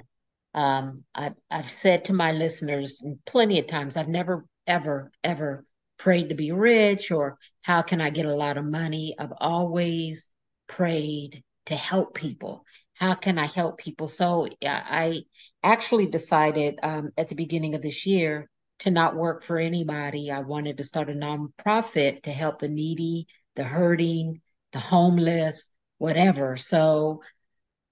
Um, 0.55 1.05
I've 1.15 1.35
I've 1.51 1.71
said 1.71 2.05
to 2.07 2.13
my 2.13 2.33
listeners 2.33 3.03
plenty 3.27 3.59
of 3.59 3.67
times 3.67 3.97
I've 3.97 4.09
never 4.09 4.45
ever 4.67 5.11
ever 5.23 5.65
prayed 5.99 6.29
to 6.29 6.35
be 6.35 6.53
rich 6.53 7.11
or 7.11 7.39
how 7.63 7.83
can 7.83 8.01
I 8.01 8.11
get 8.11 8.27
a 8.27 8.35
lot 8.35 8.59
of 8.59 8.65
money. 8.65 9.15
I've 9.19 9.33
always 9.41 10.29
prayed 10.67 11.43
to 11.67 11.75
help 11.77 12.15
people. 12.15 12.65
How 12.95 13.15
can 13.15 13.39
I 13.39 13.47
help 13.47 13.79
people? 13.79 14.09
So 14.09 14.49
I 14.65 15.23
actually 15.63 16.07
decided 16.07 16.79
um, 16.83 17.11
at 17.19 17.29
the 17.29 17.35
beginning 17.35 17.75
of 17.75 17.83
this 17.83 18.07
year 18.07 18.49
to 18.81 18.91
not 18.91 19.17
work 19.17 19.43
for 19.43 19.59
anybody. 19.59 20.31
I 20.31 20.41
wanted 20.41 20.79
to 20.79 20.85
start 20.85 21.11
a 21.11 21.13
nonprofit 21.13 22.23
to 22.23 22.33
help 22.33 22.61
the 22.61 22.69
needy, 22.69 23.27
the 23.57 23.65
hurting, 23.65 24.41
the 24.73 24.79
homeless, 24.79 25.69
whatever. 25.99 26.57
So 26.57 27.23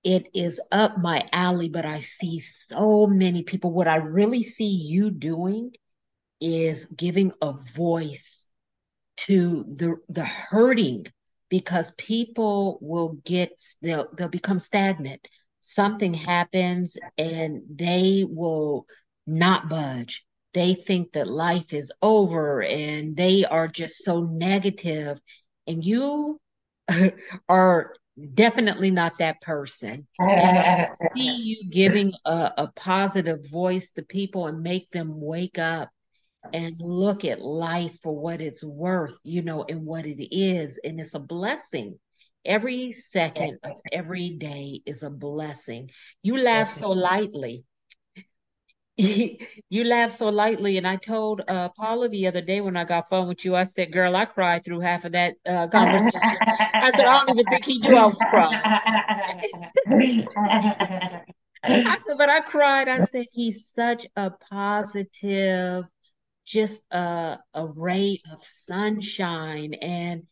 it 0.04 0.28
is 0.34 0.60
up 0.70 0.98
my 0.98 1.28
alley, 1.32 1.68
but 1.68 1.86
I 1.86 2.00
see 2.00 2.38
so 2.40 3.06
many 3.06 3.42
people. 3.42 3.72
What 3.72 3.88
I 3.88 3.96
really 3.96 4.42
see 4.42 4.68
you 4.68 5.10
doing 5.10 5.72
is 6.40 6.86
giving 6.86 7.32
a 7.40 7.52
voice 7.52 8.50
to 9.16 9.64
the 9.68 9.96
the 10.08 10.24
hurting 10.24 11.06
because 11.52 11.90
people 11.98 12.78
will 12.80 13.18
get 13.26 13.52
they'll 13.82 14.08
they'll 14.16 14.28
become 14.28 14.58
stagnant. 14.58 15.20
Something 15.60 16.14
happens 16.14 16.96
and 17.18 17.60
they 17.68 18.24
will 18.26 18.86
not 19.26 19.68
budge. 19.68 20.24
They 20.54 20.72
think 20.72 21.12
that 21.12 21.28
life 21.28 21.74
is 21.74 21.92
over 22.00 22.62
and 22.62 23.14
they 23.14 23.44
are 23.44 23.68
just 23.68 23.98
so 23.98 24.22
negative. 24.22 25.20
And 25.66 25.84
you 25.84 26.40
are 27.50 27.96
definitely 28.32 28.90
not 28.90 29.18
that 29.18 29.42
person. 29.42 30.06
And 30.18 30.58
i 30.58 30.88
see 31.14 31.36
you 31.42 31.70
giving 31.70 32.14
a, 32.24 32.52
a 32.56 32.66
positive 32.68 33.46
voice 33.50 33.90
to 33.90 34.02
people 34.02 34.46
and 34.46 34.62
make 34.62 34.90
them 34.90 35.20
wake 35.20 35.58
up 35.58 35.90
and 36.52 36.76
look 36.80 37.24
at 37.24 37.40
life 37.40 37.98
for 38.02 38.16
what 38.16 38.40
it's 38.40 38.64
worth, 38.64 39.18
you 39.24 39.42
know, 39.42 39.64
and 39.68 39.86
what 39.86 40.06
it 40.06 40.34
is. 40.34 40.78
And 40.82 41.00
it's 41.00 41.14
a 41.14 41.20
blessing. 41.20 41.98
Every 42.44 42.92
second 42.92 43.58
of 43.62 43.80
every 43.92 44.30
day 44.30 44.80
is 44.84 45.02
a 45.02 45.10
blessing. 45.10 45.90
You 46.22 46.38
laugh 46.38 46.66
so 46.66 46.90
lightly. 46.90 47.64
you 48.96 49.84
laugh 49.84 50.10
so 50.10 50.28
lightly. 50.28 50.76
And 50.76 50.86
I 50.86 50.96
told 50.96 51.42
uh, 51.48 51.70
Paula 51.70 52.08
the 52.08 52.26
other 52.26 52.42
day 52.42 52.60
when 52.60 52.76
I 52.76 52.84
got 52.84 53.08
phone 53.08 53.28
with 53.28 53.44
you, 53.44 53.56
I 53.56 53.64
said, 53.64 53.92
girl, 53.92 54.16
I 54.16 54.24
cried 54.24 54.64
through 54.64 54.80
half 54.80 55.04
of 55.04 55.12
that 55.12 55.34
uh, 55.46 55.68
conversation. 55.68 56.20
I 56.20 56.90
said, 56.90 57.06
I 57.06 57.24
don't 57.24 57.38
even 57.38 57.46
think 57.46 57.64
he 57.64 57.78
knew 57.78 57.96
I 57.96 58.06
was 58.06 58.18
crying. 58.28 58.60
I 61.64 61.98
said, 62.06 62.18
but 62.18 62.28
I 62.28 62.40
cried. 62.40 62.88
I 62.88 63.04
said, 63.04 63.26
he's 63.32 63.66
such 63.66 64.06
a 64.16 64.32
positive, 64.50 65.84
just 66.44 66.80
a, 66.90 67.38
a 67.54 67.66
ray 67.66 68.20
of 68.32 68.42
sunshine. 68.42 69.74
And 69.74 70.24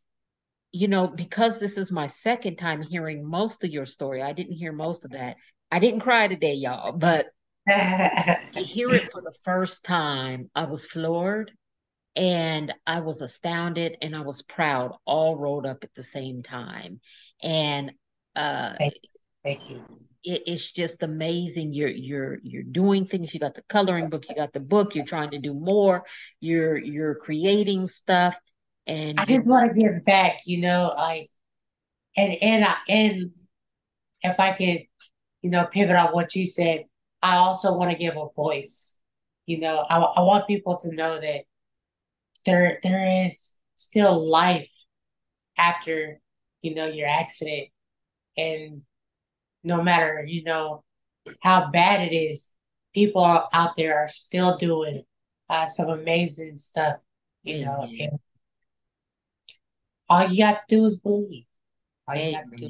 you 0.73 0.89
know, 0.89 1.09
because 1.09 1.59
this 1.59 1.77
is 1.77 1.91
my 1.91 2.07
second 2.07 2.57
time 2.57 2.83
hearing 2.83 3.29
most 3.29 3.65
of 3.65 3.71
your 3.71 3.87
story, 3.87 4.23
I 4.23 4.33
didn't 4.33 4.57
hear 4.57 4.73
most 4.73 5.05
of 5.05 5.13
that. 5.13 5.37
I 5.71 5.79
didn't 5.81 6.01
cry 6.01 6.29
today, 6.29 6.55
y'all, 6.55 6.93
but 6.93 7.27
to 7.67 8.61
hear 8.61 8.93
it 8.93 9.11
for 9.11 9.21
the 9.21 9.35
first 9.43 9.85
time, 9.85 10.51
I 10.55 10.65
was 10.65 10.87
floored 10.87 11.53
and 12.17 12.73
I 12.87 13.01
was 13.01 13.23
astounded 13.23 13.97
and 14.03 14.17
I 14.17 14.21
was 14.21 14.43
proud, 14.43 14.93
all 15.05 15.37
rolled 15.37 15.67
up 15.67 15.85
at 15.85 15.95
the 15.95 16.03
same 16.03 16.43
time. 16.43 17.01
And 17.43 17.93
uh, 18.37 18.75
thank, 18.79 18.95
thank 19.45 19.71
you. 19.71 19.85
It, 20.25 20.43
it's 20.47 20.71
just 20.71 21.03
amazing. 21.03 21.73
You're 21.73 21.89
you're 21.89 22.39
you're 22.43 22.63
doing 22.63 23.05
things. 23.05 23.33
You 23.33 23.41
got 23.41 23.55
the 23.55 23.63
coloring 23.69 24.11
book. 24.11 24.27
You 24.29 24.35
got 24.35 24.53
the 24.53 24.61
book. 24.61 24.95
You're 24.95 25.05
trying 25.05 25.31
to 25.31 25.39
do 25.39 25.55
more. 25.55 26.05
You're 26.41 26.77
you're 26.77 27.15
creating 27.15 27.87
stuff. 27.87 28.37
And 28.87 29.21
I 29.21 29.25
just 29.25 29.47
want 29.47 29.73
to 29.73 29.81
give 29.81 30.05
back. 30.05 30.41
You 30.47 30.61
know, 30.61 30.93
like 30.97 31.31
and 32.17 32.37
and 32.43 32.65
I 32.65 32.77
and 32.89 33.31
if 34.23 34.39
I 34.39 34.53
could, 34.53 34.83
you 35.43 35.51
know, 35.51 35.67
pivot 35.67 35.97
on 35.97 36.09
what 36.09 36.35
you 36.35 36.47
said, 36.47 36.85
I 37.23 37.37
also 37.37 37.77
want 37.77 37.91
to 37.91 37.97
give 37.97 38.17
a 38.17 38.27
voice. 38.35 38.99
You 39.47 39.61
know, 39.61 39.85
I, 39.89 39.99
I 39.99 40.21
want 40.21 40.47
people 40.47 40.79
to 40.83 40.95
know 40.95 41.21
that 41.21 41.43
there 42.45 42.79
there 42.83 43.25
is 43.25 43.57
still 43.77 44.29
life 44.29 44.71
after, 45.57 46.21
you 46.63 46.75
know, 46.75 46.87
your 46.87 47.09
accident. 47.09 47.69
And 48.37 48.83
no 49.63 49.83
matter, 49.83 50.25
you 50.27 50.43
know, 50.45 50.85
how 51.41 51.71
bad 51.71 52.01
it 52.01 52.15
is, 52.15 52.53
people 52.95 53.25
out 53.25 53.77
there 53.77 53.99
are 53.99 54.09
still 54.09 54.57
doing 54.59 55.05
uh, 55.49 55.67
some 55.67 55.91
amazing 55.91 56.57
stuff, 56.57 56.97
you 57.43 57.65
know. 57.65 57.83
And 57.83 58.19
all 60.09 60.27
you 60.29 60.45
have 60.45 60.67
to 60.67 60.77
do 60.77 60.85
is 60.85 61.01
believe. 61.01 61.45
All 62.09 62.17
you 62.17 62.35
have 62.35 62.51
to 62.51 62.57
do 62.57 62.69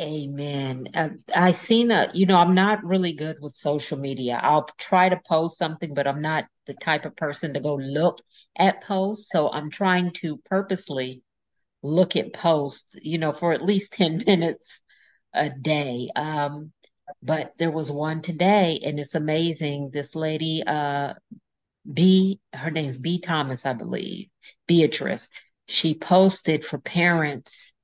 Amen. 0.00 0.88
Uh, 0.94 1.08
I 1.34 1.50
seen 1.50 1.90
a, 1.90 2.08
you 2.14 2.26
know, 2.26 2.38
I'm 2.38 2.54
not 2.54 2.84
really 2.84 3.12
good 3.12 3.38
with 3.40 3.52
social 3.52 3.98
media. 3.98 4.38
I'll 4.40 4.68
try 4.78 5.08
to 5.08 5.20
post 5.26 5.58
something, 5.58 5.92
but 5.92 6.06
I'm 6.06 6.22
not 6.22 6.46
the 6.66 6.74
type 6.74 7.04
of 7.04 7.16
person 7.16 7.54
to 7.54 7.60
go 7.60 7.74
look 7.74 8.20
at 8.56 8.80
posts. 8.82 9.28
So 9.32 9.50
I'm 9.50 9.70
trying 9.70 10.12
to 10.18 10.36
purposely 10.44 11.22
look 11.82 12.14
at 12.14 12.32
posts, 12.32 12.94
you 13.02 13.18
know, 13.18 13.32
for 13.32 13.52
at 13.52 13.64
least 13.64 13.92
10 13.94 14.22
minutes 14.24 14.82
a 15.34 15.50
day. 15.50 16.10
Um, 16.14 16.72
but 17.22 17.52
there 17.58 17.70
was 17.70 17.90
one 17.90 18.22
today 18.22 18.80
and 18.84 18.98
it's 18.98 19.14
amazing. 19.14 19.90
This 19.90 20.14
lady, 20.14 20.62
uh, 20.66 21.14
B, 21.90 22.40
her 22.52 22.70
name's 22.70 22.98
B 22.98 23.18
Thomas, 23.18 23.66
I 23.66 23.72
believe, 23.72 24.28
Beatrice. 24.66 25.28
She 25.66 25.94
posted 25.94 26.64
for 26.64 26.78
parents 26.78 27.74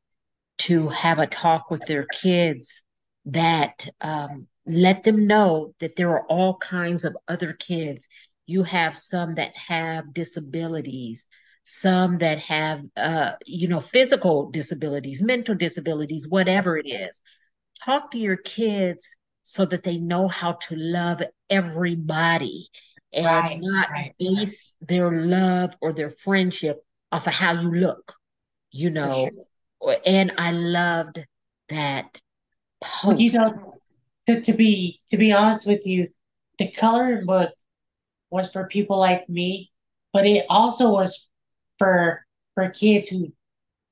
to 0.59 0.89
have 0.89 1.19
a 1.19 1.27
talk 1.27 1.71
with 1.71 1.85
their 1.87 2.07
kids 2.07 2.85
that 3.27 3.89
um, 4.01 4.47
let 4.67 5.03
them 5.03 5.27
know 5.27 5.75
that 5.81 5.97
there 5.97 6.11
are 6.11 6.27
all 6.27 6.57
kinds 6.57 7.05
of 7.05 7.17
other 7.29 7.53
kids. 7.53 8.09
You 8.47 8.63
have 8.63 8.97
some 8.97 9.35
that 9.37 9.57
have 9.57 10.15
disabilities, 10.15 11.27
some 11.65 12.19
that 12.19 12.39
have, 12.39 12.83
uh, 12.97 13.33
you 13.47 13.69
know, 13.69 13.81
physical 13.81 14.51
disabilities, 14.51 15.23
mental 15.23 15.55
disabilities, 15.55 16.29
whatever 16.29 16.77
it 16.77 16.87
is. 16.87 17.21
Talk 17.85 18.11
to 18.13 18.19
your 18.19 18.37
kids 18.37 19.17
so 19.43 19.65
that 19.67 19.83
they 19.83 19.99
know 19.99 20.29
how 20.29 20.53
to 20.53 20.77
love 20.77 21.23
everybody 21.51 22.69
and 23.13 23.27
right, 23.27 23.59
not 23.61 23.91
right. 23.91 24.15
base 24.19 24.77
their 24.81 25.11
love 25.11 25.77
or 25.81 25.93
their 25.93 26.11
friendship 26.11 26.85
off 27.11 27.27
of 27.27 27.33
how 27.33 27.61
you 27.61 27.71
look, 27.71 28.15
you 28.71 28.91
know. 28.91 29.29
Sure 29.33 29.45
and 30.05 30.33
I 30.39 30.53
loved 30.53 31.25
that 31.69 32.21
post. 32.81 33.21
You 33.21 33.33
know, 33.33 33.81
to, 34.27 34.41
to 34.41 34.53
be 34.53 35.01
to 35.11 35.17
be 35.17 35.33
honest 35.33 35.67
with 35.67 35.87
you, 35.87 36.09
the 36.59 36.71
coloring 36.71 37.27
book 37.27 37.53
was 38.31 38.51
for 38.51 38.67
people 38.67 38.99
like 38.99 39.29
me, 39.29 39.71
but 40.13 40.27
it 40.27 40.47
also 40.49 40.91
was 40.91 41.29
for 41.79 42.25
for 42.55 42.71
kids 42.71 43.09
who 43.09 43.33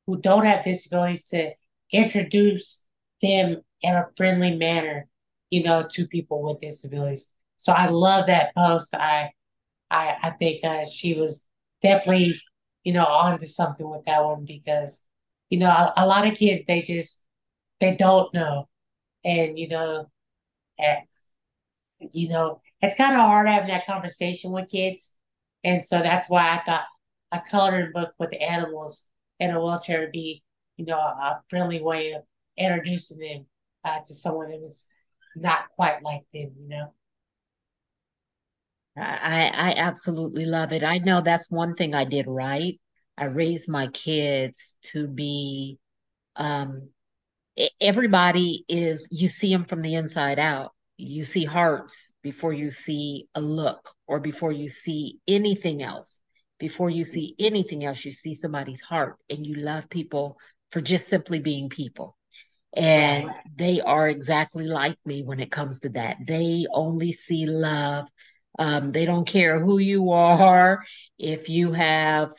who 0.07 0.21
don't 0.21 0.45
have 0.45 0.65
disabilities 0.65 1.27
to 1.27 1.53
introduce 1.93 2.87
them 3.23 3.63
in 3.83 3.95
a 3.95 4.09
friendly 4.17 4.57
manner, 4.57 5.09
you 5.51 5.63
know, 5.63 5.87
to 5.93 6.07
people 6.07 6.43
with 6.43 6.61
disabilities. 6.61 7.33
So 7.57 7.73
I 7.73 7.89
love 7.89 8.27
that 8.27 8.55
post. 8.55 8.95
I 8.95 9.33
I 9.91 10.17
I 10.23 10.31
think 10.31 10.65
uh, 10.65 10.85
she 10.87 11.15
was 11.15 11.49
definitely, 11.83 12.35
you 12.85 12.93
know, 12.93 13.07
onto 13.07 13.47
something 13.47 13.89
with 13.89 14.05
that 14.07 14.25
one 14.25 14.45
because 14.47 15.07
you 15.51 15.59
know, 15.59 15.71
a, 15.71 15.93
a 15.99 16.07
lot 16.07 16.27
of 16.27 16.37
kids 16.37 16.65
they 16.67 16.83
just 16.83 17.25
they 17.81 17.97
don't 17.97 18.33
know, 18.35 18.69
and 19.25 19.59
you 19.59 19.69
know, 19.69 20.07
and, 20.79 21.01
you 22.13 22.29
know, 22.29 22.61
it's 22.81 22.97
kind 22.97 23.15
of 23.15 23.21
hard 23.21 23.47
having 23.49 23.69
that 23.69 23.87
conversation 23.87 24.53
with 24.53 24.71
kids, 24.71 25.17
and 25.65 25.85
so 25.85 26.01
that's 26.01 26.29
why 26.29 26.51
I 26.55 26.59
thought 26.59 26.85
a 27.33 27.41
coloring 27.51 27.93
book 27.93 28.13
with 28.19 28.31
animals 28.41 29.09
in 29.41 29.51
a 29.51 29.61
wheelchair 29.61 30.01
would 30.01 30.13
be, 30.13 30.43
you 30.77 30.85
know, 30.85 30.99
a 30.99 31.41
friendly 31.51 31.83
way 31.83 32.13
of 32.13 32.23
introducing 32.57 33.19
them 33.19 33.47
uh, 33.85 34.01
to 34.07 34.15
someone 34.15 34.51
that 34.51 34.61
was 34.61 34.89
not 35.37 35.71
quite 35.77 36.03
like 36.03 36.25
them, 36.35 36.53
you 36.61 36.69
know. 36.69 36.95
I 38.97 39.51
I 39.55 39.75
absolutely 39.79 40.45
love 40.45 40.73
it. 40.73 40.85
I 40.85 40.99
know 40.99 41.21
that's 41.23 41.51
one 41.51 41.75
thing 41.75 41.95
I 41.95 42.05
did 42.05 42.27
right 42.29 42.79
I 43.17 43.27
raised 43.27 43.69
my 43.69 43.89
kids 43.89 44.77
to 44.93 45.07
be 45.07 45.79
um 46.37 46.91
everybody 47.81 48.65
is 48.69 49.07
you 49.11 49.29
see 49.29 49.53
them 49.53 49.65
from 49.65 49.83
the 49.83 49.95
inside 49.95 50.39
out. 50.39 50.73
You 50.97 51.25
see 51.25 51.45
hearts 51.45 52.13
before 52.23 52.53
you 52.53 52.71
see 52.71 53.29
a 53.35 53.41
look 53.41 53.91
or 54.07 54.21
before 54.21 54.53
you 54.53 54.69
see 54.69 55.19
anything 55.29 55.83
else. 55.83 56.21
Before 56.63 56.89
you 56.91 57.03
see 57.03 57.35
anything 57.41 57.85
else, 57.85 58.05
you 58.05 58.13
see 58.13 58.35
somebody's 58.35 58.81
heart 58.81 59.17
and 59.29 59.45
you 59.45 59.57
love 59.57 59.91
people 59.91 60.39
for 60.71 60.81
just 60.81 61.09
simply 61.09 61.41
being 61.41 61.69
people. 61.69 62.17
And 62.73 63.29
they 63.57 63.81
are 63.81 64.09
exactly 64.09 64.65
like 64.65 64.97
me 65.05 65.25
when 65.25 65.41
it 65.41 65.51
comes 65.51 65.81
to 65.81 65.89
that. 65.89 66.19
They 66.25 66.67
only 66.73 67.11
see 67.11 67.47
love. 67.47 68.09
Um, 68.61 68.93
they 68.93 69.07
don't 69.07 69.27
care 69.27 69.59
who 69.59 69.79
you 69.79 70.13
are. 70.13 70.85
If 71.19 71.49
you 71.49 71.73
have 71.73 72.31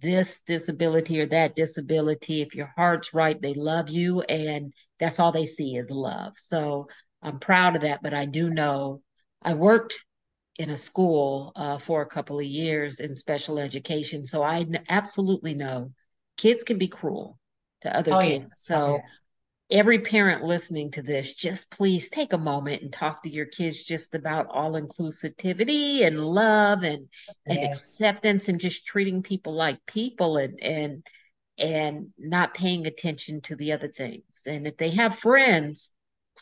this 0.00 0.42
disability 0.46 1.20
or 1.20 1.26
that 1.26 1.56
disability. 1.56 2.42
If 2.42 2.54
your 2.54 2.72
heart's 2.76 3.14
right, 3.14 3.40
they 3.42 3.54
love 3.54 3.88
you, 3.88 4.20
and 4.22 4.72
that's 4.98 5.18
all 5.18 5.32
they 5.32 5.46
see 5.46 5.76
is 5.76 5.90
love. 5.90 6.34
So 6.36 6.88
I'm 7.20 7.38
proud 7.38 7.76
of 7.76 7.82
that. 7.82 8.02
But 8.02 8.14
I 8.14 8.26
do 8.26 8.50
know 8.50 9.02
I 9.42 9.54
worked 9.54 9.94
in 10.58 10.70
a 10.70 10.76
school 10.76 11.52
uh, 11.56 11.78
for 11.78 12.02
a 12.02 12.06
couple 12.06 12.38
of 12.38 12.44
years 12.44 13.00
in 13.00 13.14
special 13.14 13.58
education, 13.58 14.24
so 14.24 14.42
I 14.42 14.66
absolutely 14.88 15.54
know 15.54 15.92
kids 16.36 16.62
can 16.62 16.78
be 16.78 16.88
cruel 16.88 17.38
to 17.82 17.94
other 17.94 18.14
oh, 18.14 18.20
kids. 18.20 18.66
Yeah. 18.70 18.76
So 18.76 18.76
oh, 18.76 18.94
yeah 18.96 19.02
every 19.70 19.98
parent 19.98 20.44
listening 20.44 20.90
to 20.92 21.02
this, 21.02 21.34
just 21.34 21.70
please 21.70 22.08
take 22.08 22.32
a 22.32 22.38
moment 22.38 22.82
and 22.82 22.92
talk 22.92 23.22
to 23.22 23.30
your 23.30 23.46
kids 23.46 23.82
just 23.82 24.14
about 24.14 24.46
all 24.48 24.72
inclusivity 24.72 26.06
and 26.06 26.20
love 26.20 26.84
and 26.84 27.08
and 27.46 27.58
acceptance 27.58 28.48
and 28.48 28.60
just 28.60 28.86
treating 28.86 29.22
people 29.22 29.54
like 29.54 29.84
people 29.86 30.36
and 30.36 30.60
and 30.62 31.06
and 31.58 32.08
not 32.18 32.54
paying 32.54 32.86
attention 32.86 33.40
to 33.40 33.56
the 33.56 33.72
other 33.72 33.88
things. 33.88 34.46
And 34.46 34.66
if 34.66 34.76
they 34.76 34.90
have 34.90 35.18
friends 35.18 35.90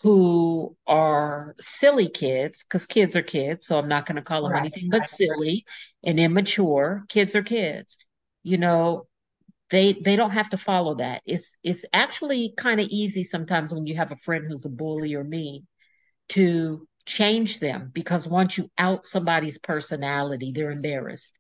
who 0.03 0.77
are 0.87 1.55
silly 1.59 2.09
kids, 2.09 2.65
because 2.65 2.87
kids 2.87 3.17
are 3.17 3.23
kids, 3.23 3.67
so 3.67 3.79
I'm 3.79 3.89
not 3.89 4.07
going 4.07 4.17
to 4.17 4.23
call 4.23 4.43
them 4.43 4.53
right. 4.53 4.61
anything 4.61 4.91
but 4.91 5.07
silly 5.07 5.65
and 6.03 6.19
immature. 6.19 7.05
Kids 7.09 7.37
are 7.37 7.43
kids. 7.43 7.99
You 8.43 8.59
know, 8.59 9.07
they 9.71 9.93
they 9.93 10.17
don't 10.17 10.31
have 10.31 10.51
to 10.51 10.57
follow 10.57 10.97
that 10.97 11.23
it's 11.27 11.59
it's 11.63 11.85
actually 11.93 12.55
kind 12.57 12.81
of 12.81 12.87
easy 12.89 13.25
sometimes 13.25 13.73
when 13.73 13.87
you 13.87 13.97
have 13.97 14.13
a 14.13 14.17
friend 14.17 14.45
who's 14.47 14.67
a 14.67 14.71
bully 14.71 15.15
or 15.15 15.25
mean 15.25 15.67
to 16.29 16.87
change 17.07 17.61
them 17.61 17.91
because 17.93 18.27
once 18.29 18.57
you 18.57 18.71
out 18.79 19.05
somebody's 19.05 19.59
personality 19.59 20.53
they're 20.55 20.71
embarrassed 20.71 21.37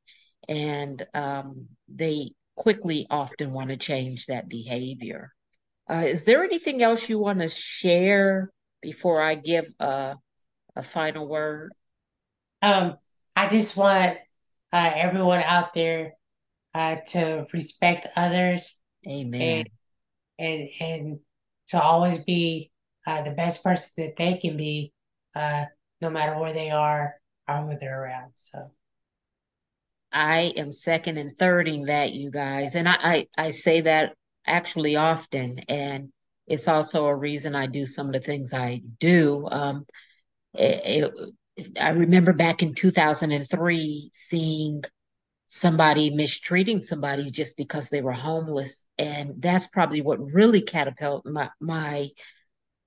and 0.48 1.06
um, 1.14 1.68
they 1.88 2.32
quickly 2.56 3.06
often 3.08 3.52
want 3.52 3.70
to 3.70 3.76
change 3.76 4.26
that 4.26 4.48
behavior 4.48 5.32
uh, 5.90 6.04
is 6.06 6.24
there 6.24 6.42
anything 6.42 6.82
else 6.82 7.08
you 7.08 7.18
want 7.18 7.40
to 7.40 7.48
share 7.48 8.50
before 8.80 9.20
i 9.22 9.34
give 9.34 9.66
a, 9.80 10.14
a 10.76 10.82
final 10.82 11.26
word 11.26 11.72
um, 12.62 12.96
i 13.36 13.48
just 13.48 13.76
want 13.76 14.16
uh, 14.72 14.90
everyone 14.94 15.40
out 15.40 15.72
there 15.72 16.14
uh, 16.74 16.96
to 17.06 17.46
respect 17.52 18.08
others. 18.16 18.80
Amen. 19.06 19.40
And 19.40 19.68
and, 20.36 20.68
and 20.80 21.18
to 21.68 21.80
always 21.80 22.18
be 22.18 22.72
uh, 23.06 23.22
the 23.22 23.30
best 23.30 23.62
person 23.62 23.90
that 23.98 24.16
they 24.16 24.38
can 24.38 24.56
be, 24.56 24.92
uh, 25.36 25.66
no 26.00 26.10
matter 26.10 26.36
where 26.38 26.52
they 26.52 26.70
are 26.70 27.14
or 27.48 27.56
who 27.58 27.78
they're 27.78 28.02
around. 28.02 28.32
So. 28.34 28.72
I 30.12 30.52
am 30.56 30.72
second 30.72 31.18
and 31.18 31.36
thirding 31.36 31.86
that, 31.86 32.12
you 32.12 32.30
guys. 32.30 32.74
And 32.74 32.88
I, 32.88 32.96
I, 33.00 33.26
I 33.36 33.50
say 33.50 33.82
that 33.82 34.14
actually 34.46 34.96
often. 34.96 35.60
And 35.68 36.10
it's 36.46 36.68
also 36.68 37.06
a 37.06 37.14
reason 37.14 37.54
I 37.54 37.66
do 37.66 37.84
some 37.84 38.06
of 38.08 38.12
the 38.12 38.20
things 38.20 38.52
I 38.52 38.82
do. 38.98 39.46
Um, 39.50 39.86
it, 40.54 41.12
it, 41.56 41.68
I 41.80 41.90
remember 41.90 42.32
back 42.32 42.62
in 42.62 42.74
2003 42.74 44.10
seeing 44.12 44.82
somebody 45.46 46.10
mistreating 46.10 46.80
somebody 46.80 47.30
just 47.30 47.56
because 47.56 47.88
they 47.88 48.00
were 48.00 48.12
homeless. 48.12 48.86
And 48.98 49.40
that's 49.40 49.66
probably 49.66 50.00
what 50.00 50.32
really 50.32 50.62
catapulted 50.62 51.32
my, 51.32 51.50
my 51.60 52.08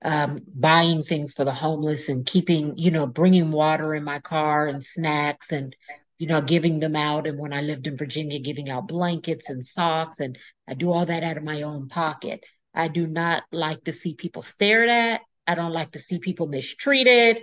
um, 0.02 0.40
buying 0.54 1.02
things 1.02 1.32
for 1.34 1.44
the 1.44 1.52
homeless 1.52 2.08
and 2.08 2.26
keeping, 2.26 2.76
you 2.76 2.90
know, 2.90 3.06
bringing 3.06 3.50
water 3.50 3.94
in 3.94 4.04
my 4.04 4.20
car 4.20 4.66
and 4.66 4.84
snacks 4.84 5.52
and, 5.52 5.74
you 6.18 6.26
know, 6.26 6.40
giving 6.40 6.80
them 6.80 6.96
out. 6.96 7.26
And 7.26 7.38
when 7.38 7.52
I 7.52 7.60
lived 7.62 7.86
in 7.86 7.96
Virginia, 7.96 8.40
giving 8.40 8.68
out 8.68 8.88
blankets 8.88 9.50
and 9.50 9.64
socks. 9.64 10.20
And 10.20 10.36
I 10.68 10.74
do 10.74 10.90
all 10.90 11.06
that 11.06 11.22
out 11.22 11.36
of 11.36 11.44
my 11.44 11.62
own 11.62 11.88
pocket. 11.88 12.44
I 12.74 12.88
do 12.88 13.06
not 13.06 13.44
like 13.52 13.84
to 13.84 13.92
see 13.92 14.14
people 14.14 14.42
stared 14.42 14.88
at. 14.88 15.20
I 15.46 15.54
don't 15.54 15.72
like 15.72 15.92
to 15.92 15.98
see 15.98 16.18
people 16.18 16.46
mistreated. 16.46 17.38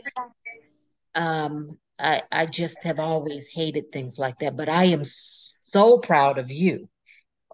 Um, 1.15 1.79
I, 1.97 2.23
I 2.31 2.45
just 2.45 2.83
have 2.83 2.99
always 2.99 3.47
hated 3.47 3.91
things 3.91 4.19
like 4.19 4.37
that. 4.39 4.57
But 4.57 4.69
I 4.69 4.85
am 4.85 5.03
so 5.03 5.97
proud 5.97 6.37
of 6.37 6.51
you. 6.51 6.89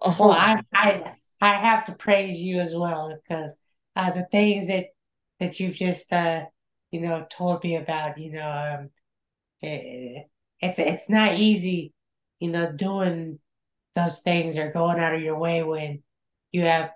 Oh, 0.00 0.16
well, 0.18 0.32
I, 0.32 0.60
I 0.74 1.14
I 1.40 1.54
have 1.54 1.84
to 1.86 1.94
praise 1.94 2.38
you 2.38 2.58
as 2.58 2.74
well 2.74 3.16
because 3.22 3.56
uh, 3.94 4.10
the 4.10 4.26
things 4.30 4.66
that 4.66 4.86
that 5.38 5.60
you've 5.60 5.76
just 5.76 6.12
uh, 6.12 6.44
you 6.90 7.00
know 7.00 7.24
told 7.30 7.62
me 7.62 7.76
about, 7.76 8.18
you 8.18 8.32
know, 8.32 8.78
um, 8.80 8.90
it, 9.60 10.26
it's 10.62 10.78
it's 10.78 11.10
not 11.10 11.38
easy, 11.38 11.92
you 12.38 12.50
know, 12.50 12.72
doing 12.72 13.40
those 13.94 14.20
things 14.22 14.56
or 14.56 14.72
going 14.72 14.98
out 14.98 15.14
of 15.14 15.20
your 15.20 15.38
way 15.38 15.62
when 15.62 16.02
you 16.52 16.62
have, 16.62 16.90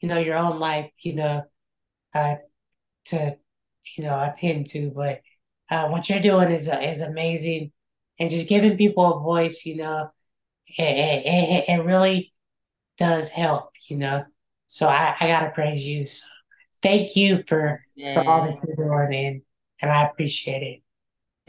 you 0.00 0.08
know, 0.08 0.18
your 0.18 0.36
own 0.36 0.58
life, 0.58 0.90
you 0.98 1.14
know, 1.14 1.42
uh, 2.14 2.36
to 3.06 3.36
you 3.96 4.04
know 4.04 4.20
attend 4.20 4.66
to. 4.68 4.90
But 4.90 5.20
uh, 5.70 5.88
what 5.88 6.08
you're 6.08 6.20
doing 6.20 6.50
is 6.50 6.68
is 6.68 7.02
amazing, 7.02 7.72
and 8.18 8.30
just 8.30 8.48
giving 8.48 8.78
people 8.78 9.14
a 9.14 9.20
voice, 9.20 9.64
you 9.66 9.76
know, 9.76 10.10
it, 10.66 10.82
it, 10.82 11.64
it 11.68 11.84
really 11.84 12.32
does 12.96 13.30
help, 13.30 13.70
you 13.88 13.98
know. 13.98 14.24
So 14.66 14.88
I, 14.88 15.14
I 15.20 15.26
gotta 15.26 15.50
praise 15.50 15.86
you. 15.86 16.06
So 16.06 16.24
thank 16.82 17.16
you 17.16 17.42
for 17.46 17.84
yeah. 17.94 18.14
for 18.14 18.28
all 18.28 18.44
that 18.46 18.58
you're 18.66 18.76
doing, 18.76 19.14
and 19.14 19.42
and 19.82 19.90
I 19.90 20.04
appreciate 20.04 20.62
it. 20.62 20.82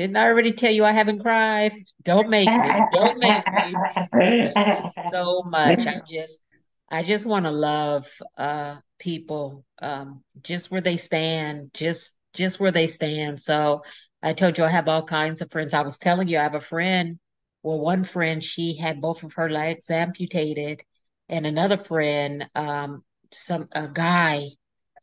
Didn't 0.02 0.18
I 0.18 0.30
already 0.30 0.52
tell 0.54 0.72
you 0.72 0.84
I 0.84 0.94
haven't 0.94 1.20
cried? 1.20 1.76
Don't 2.02 2.28
make 2.28 2.50
me. 2.50 2.72
Don't 2.92 3.20
make 3.20 3.46
me. 3.48 4.52
so 5.14 5.44
much. 5.44 5.86
I 5.86 6.02
just 6.08 6.42
I 6.90 7.04
just 7.04 7.28
want 7.28 7.46
to 7.46 7.52
love 7.52 8.08
uh 8.36 8.78
people 8.98 9.64
um 9.80 10.24
just 10.42 10.72
where 10.72 10.82
they 10.82 10.98
stand, 10.98 11.70
just 11.76 12.18
just 12.34 12.60
where 12.60 12.72
they 12.72 12.88
stand. 12.88 13.40
So 13.40 13.84
I 14.24 14.34
told 14.34 14.58
you 14.58 14.64
I 14.64 14.70
have 14.70 14.88
all 14.88 15.04
kinds 15.04 15.40
of 15.42 15.52
friends. 15.52 15.76
I 15.76 15.84
was 15.84 16.00
telling 16.00 16.28
you 16.28 16.40
I 16.40 16.44
have 16.50 16.56
a 16.56 16.62
friend. 16.62 17.20
Well, 17.62 17.80
one 17.80 18.04
friend, 18.04 18.44
she 18.44 18.76
had 18.76 19.02
both 19.02 19.22
of 19.22 19.34
her 19.34 19.52
legs 19.52 19.92
amputated, 19.92 20.82
and 21.30 21.46
another 21.46 21.78
friend, 21.78 22.50
um, 22.56 23.04
some 23.32 23.68
a 23.72 23.88
guy, 23.88 24.50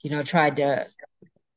you 0.02 0.10
know, 0.10 0.24
tried 0.24 0.56
to 0.56 0.88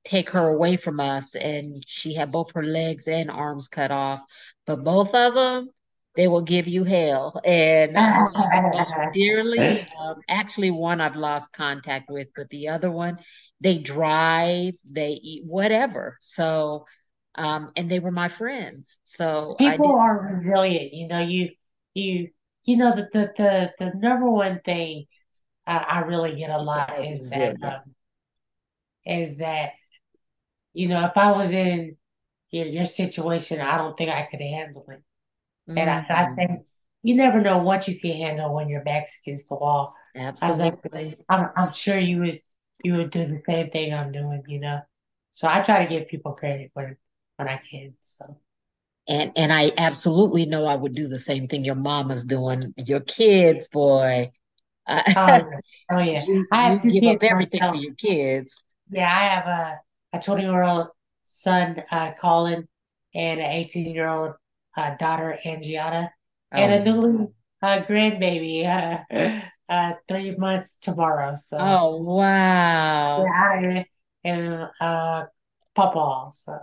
take 0.03 0.31
her 0.31 0.47
away 0.47 0.77
from 0.77 0.99
us 0.99 1.35
and 1.35 1.83
she 1.87 2.13
had 2.13 2.31
both 2.31 2.53
her 2.53 2.63
legs 2.63 3.07
and 3.07 3.29
arms 3.29 3.67
cut 3.67 3.91
off. 3.91 4.21
But 4.65 4.83
both 4.83 5.13
of 5.13 5.33
them 5.33 5.69
they 6.15 6.27
will 6.27 6.41
give 6.41 6.67
you 6.67 6.83
hell. 6.83 7.39
And 7.45 7.97
I 7.97 8.19
love 8.73 8.87
dearly 9.13 9.87
um, 9.99 10.15
actually 10.27 10.71
one 10.71 10.99
i've 10.99 11.15
lost 11.15 11.53
contact 11.53 12.09
with 12.09 12.27
but 12.35 12.49
the 12.49 12.67
other 12.69 12.91
one 12.91 13.19
they 13.61 13.77
drive 13.77 14.73
they 14.89 15.11
eat 15.21 15.43
whatever. 15.45 16.17
So 16.21 16.85
um 17.35 17.71
and 17.75 17.89
they 17.89 17.99
were 17.99 18.11
my 18.11 18.27
friends. 18.27 18.99
So 19.03 19.55
people 19.57 19.95
are 19.95 20.19
resilient 20.19 20.93
you 20.93 21.07
know 21.07 21.19
you 21.19 21.49
you 21.93 22.29
you 22.63 22.77
know 22.77 22.95
the 22.95 23.09
the 23.13 23.33
the, 23.37 23.73
the 23.79 23.93
number 23.97 24.29
one 24.29 24.61
thing 24.65 25.05
I, 25.65 25.77
I 25.77 25.99
really 25.99 26.35
get 26.35 26.49
a 26.49 26.61
lot 26.61 26.91
is 27.03 27.29
that 27.29 27.55
um, 27.63 27.95
is 29.05 29.37
that 29.37 29.71
you 30.73 30.87
know, 30.87 31.05
if 31.05 31.15
I 31.15 31.31
was 31.31 31.51
in 31.51 31.97
your, 32.51 32.65
your 32.65 32.85
situation, 32.85 33.61
I 33.61 33.77
don't 33.77 33.97
think 33.97 34.11
I 34.11 34.27
could 34.29 34.41
handle 34.41 34.85
it. 34.89 35.03
Mm-hmm. 35.69 35.77
And, 35.77 35.89
I, 35.89 35.97
and 35.97 36.05
I 36.09 36.23
mm-hmm. 36.23 36.35
think 36.35 36.65
you 37.03 37.15
never 37.15 37.41
know 37.41 37.57
what 37.59 37.87
you 37.87 37.99
can 37.99 38.11
handle 38.17 38.53
when 38.53 38.69
your 38.69 38.83
back's 38.83 39.19
against 39.21 39.49
the 39.49 39.55
wall. 39.55 39.95
Absolutely. 40.15 41.17
I 41.29 41.35
am 41.35 41.49
I'm 41.55 41.73
sure 41.73 41.97
you 41.97 42.19
would 42.19 42.41
you 42.83 42.97
would 42.97 43.11
do 43.11 43.25
the 43.25 43.41
same 43.47 43.69
thing 43.69 43.93
I'm 43.93 44.11
doing, 44.11 44.43
you 44.47 44.59
know. 44.59 44.81
So 45.31 45.47
I 45.47 45.61
try 45.61 45.83
to 45.83 45.89
give 45.89 46.07
people 46.07 46.33
credit 46.33 46.71
when 46.73 46.97
when 47.37 47.47
I 47.47 47.61
can. 47.69 47.93
So 48.01 48.37
and 49.07 49.31
and 49.35 49.51
I 49.51 49.71
absolutely 49.77 50.45
know 50.45 50.65
I 50.65 50.75
would 50.75 50.93
do 50.93 51.07
the 51.07 51.19
same 51.19 51.47
thing 51.47 51.65
your 51.65 51.75
mama's 51.75 52.23
doing. 52.23 52.73
Your 52.77 52.99
kids, 52.99 53.67
boy. 53.67 54.31
oh, 54.87 55.03
yeah. 55.07 55.43
oh 55.91 55.99
yeah. 55.99 56.23
you, 56.25 56.45
I 56.51 56.63
have 56.69 56.85
you 56.85 57.01
give 57.01 57.15
up 57.15 57.23
everything 57.23 57.61
myself. 57.61 57.77
for 57.77 57.81
your 57.81 57.93
kids. 57.93 58.61
Yeah, 58.89 59.09
I 59.09 59.23
have 59.25 59.45
a 59.45 59.79
a 60.13 60.19
20 60.19 60.43
year 60.43 60.63
old 60.63 60.87
son, 61.23 61.83
uh, 61.91 62.11
Colin, 62.19 62.67
and 63.13 63.39
an 63.39 63.51
18 63.51 63.93
year 63.93 64.07
old 64.07 64.33
uh, 64.77 64.95
daughter, 64.95 65.37
Angiata, 65.45 66.09
oh. 66.53 66.57
and 66.57 66.87
a 66.87 66.91
new 66.91 67.33
uh, 67.61 67.81
grandbaby, 67.87 68.65
uh, 69.11 69.41
uh, 69.69 69.93
three 70.07 70.35
months 70.35 70.77
tomorrow. 70.79 71.35
So, 71.35 71.57
oh, 71.59 71.97
wow. 72.01 73.23
Yeah, 73.25 73.83
and 74.23 74.67
uh, 74.79 75.25
Papa. 75.75 76.29
So, 76.31 76.57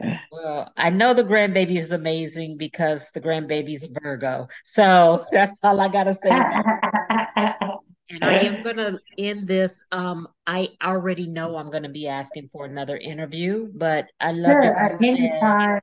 well, 0.32 0.72
I 0.76 0.90
know 0.90 1.14
the 1.14 1.24
grandbaby 1.24 1.78
is 1.78 1.92
amazing 1.92 2.56
because 2.56 3.10
the 3.12 3.20
grandbaby's 3.20 3.84
a 3.84 3.88
Virgo. 4.02 4.48
So 4.64 5.24
that's 5.32 5.52
all 5.62 5.80
I 5.80 5.88
got 5.88 6.04
to 6.04 6.14
say. 6.22 6.30
And 8.14 8.24
I 8.24 8.34
am 8.40 8.60
going 8.62 8.76
to 8.76 8.98
end 9.18 9.46
this. 9.48 9.84
Um, 9.92 10.28
I 10.46 10.70
already 10.82 11.26
know 11.26 11.56
I'm 11.56 11.70
going 11.70 11.82
to 11.82 11.88
be 11.88 12.08
asking 12.08 12.50
for 12.52 12.66
another 12.66 12.96
interview, 12.96 13.68
but 13.74 14.06
I 14.20 14.32
love 14.32 14.62
sure, 14.62 14.74
that 14.74 15.00
you 15.00 15.16
said 15.16 15.80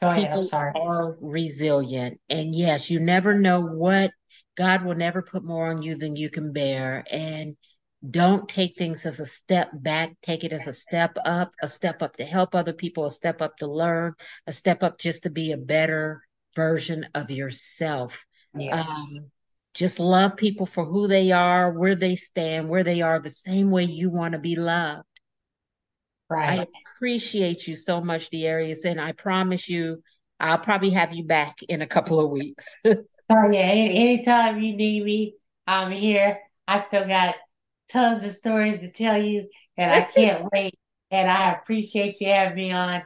Go 0.00 0.08
ahead, 0.08 0.24
people 0.24 0.40
I'm 0.40 0.44
sorry. 0.44 0.72
are 0.74 1.16
resilient. 1.20 2.20
And 2.30 2.54
yes, 2.54 2.90
you 2.90 3.00
never 3.00 3.34
know 3.34 3.60
what 3.60 4.12
God 4.56 4.84
will 4.84 4.94
never 4.94 5.20
put 5.20 5.44
more 5.44 5.68
on 5.68 5.82
you 5.82 5.96
than 5.96 6.16
you 6.16 6.30
can 6.30 6.52
bear. 6.52 7.04
And 7.10 7.56
don't 8.08 8.48
take 8.48 8.76
things 8.76 9.04
as 9.04 9.20
a 9.20 9.26
step 9.26 9.68
back, 9.74 10.14
take 10.22 10.42
it 10.42 10.54
as 10.54 10.66
a 10.66 10.72
step 10.72 11.16
up, 11.26 11.52
a 11.60 11.68
step 11.68 12.00
up 12.02 12.16
to 12.16 12.24
help 12.24 12.54
other 12.54 12.72
people, 12.72 13.04
a 13.04 13.10
step 13.10 13.42
up 13.42 13.58
to 13.58 13.66
learn, 13.66 14.14
a 14.46 14.52
step 14.52 14.82
up 14.82 14.98
just 14.98 15.24
to 15.24 15.30
be 15.30 15.52
a 15.52 15.58
better 15.58 16.22
version 16.56 17.06
of 17.14 17.30
yourself. 17.30 18.26
Yes. 18.54 18.88
Um, 18.88 19.30
just 19.74 20.00
love 20.00 20.36
people 20.36 20.66
for 20.66 20.84
who 20.84 21.06
they 21.06 21.30
are, 21.32 21.72
where 21.72 21.94
they 21.94 22.14
stand, 22.14 22.68
where 22.68 22.84
they 22.84 23.02
are, 23.02 23.18
the 23.18 23.30
same 23.30 23.70
way 23.70 23.84
you 23.84 24.10
want 24.10 24.32
to 24.32 24.38
be 24.38 24.56
loved. 24.56 25.04
Right. 26.28 26.60
I 26.60 26.66
appreciate 26.96 27.66
you 27.66 27.74
so 27.74 28.00
much, 28.00 28.30
De'Aires, 28.30 28.84
and 28.84 29.00
I 29.00 29.12
promise 29.12 29.68
you, 29.68 30.02
I'll 30.38 30.58
probably 30.58 30.90
have 30.90 31.12
you 31.12 31.24
back 31.24 31.62
in 31.68 31.82
a 31.82 31.86
couple 31.86 32.20
of 32.20 32.30
weeks. 32.30 32.76
oh 32.84 33.50
yeah, 33.52 33.60
anytime 33.60 34.60
you 34.60 34.76
need 34.76 35.04
me, 35.04 35.34
I'm 35.66 35.90
here. 35.90 36.40
I 36.66 36.78
still 36.78 37.06
got 37.06 37.34
tons 37.90 38.24
of 38.24 38.32
stories 38.32 38.80
to 38.80 38.90
tell 38.90 39.20
you, 39.20 39.48
and 39.76 39.92
I 39.92 40.02
can't 40.14 40.48
wait. 40.52 40.74
And 41.10 41.28
I 41.28 41.52
appreciate 41.52 42.20
you 42.20 42.28
having 42.28 42.56
me 42.56 42.72
on. 42.72 43.02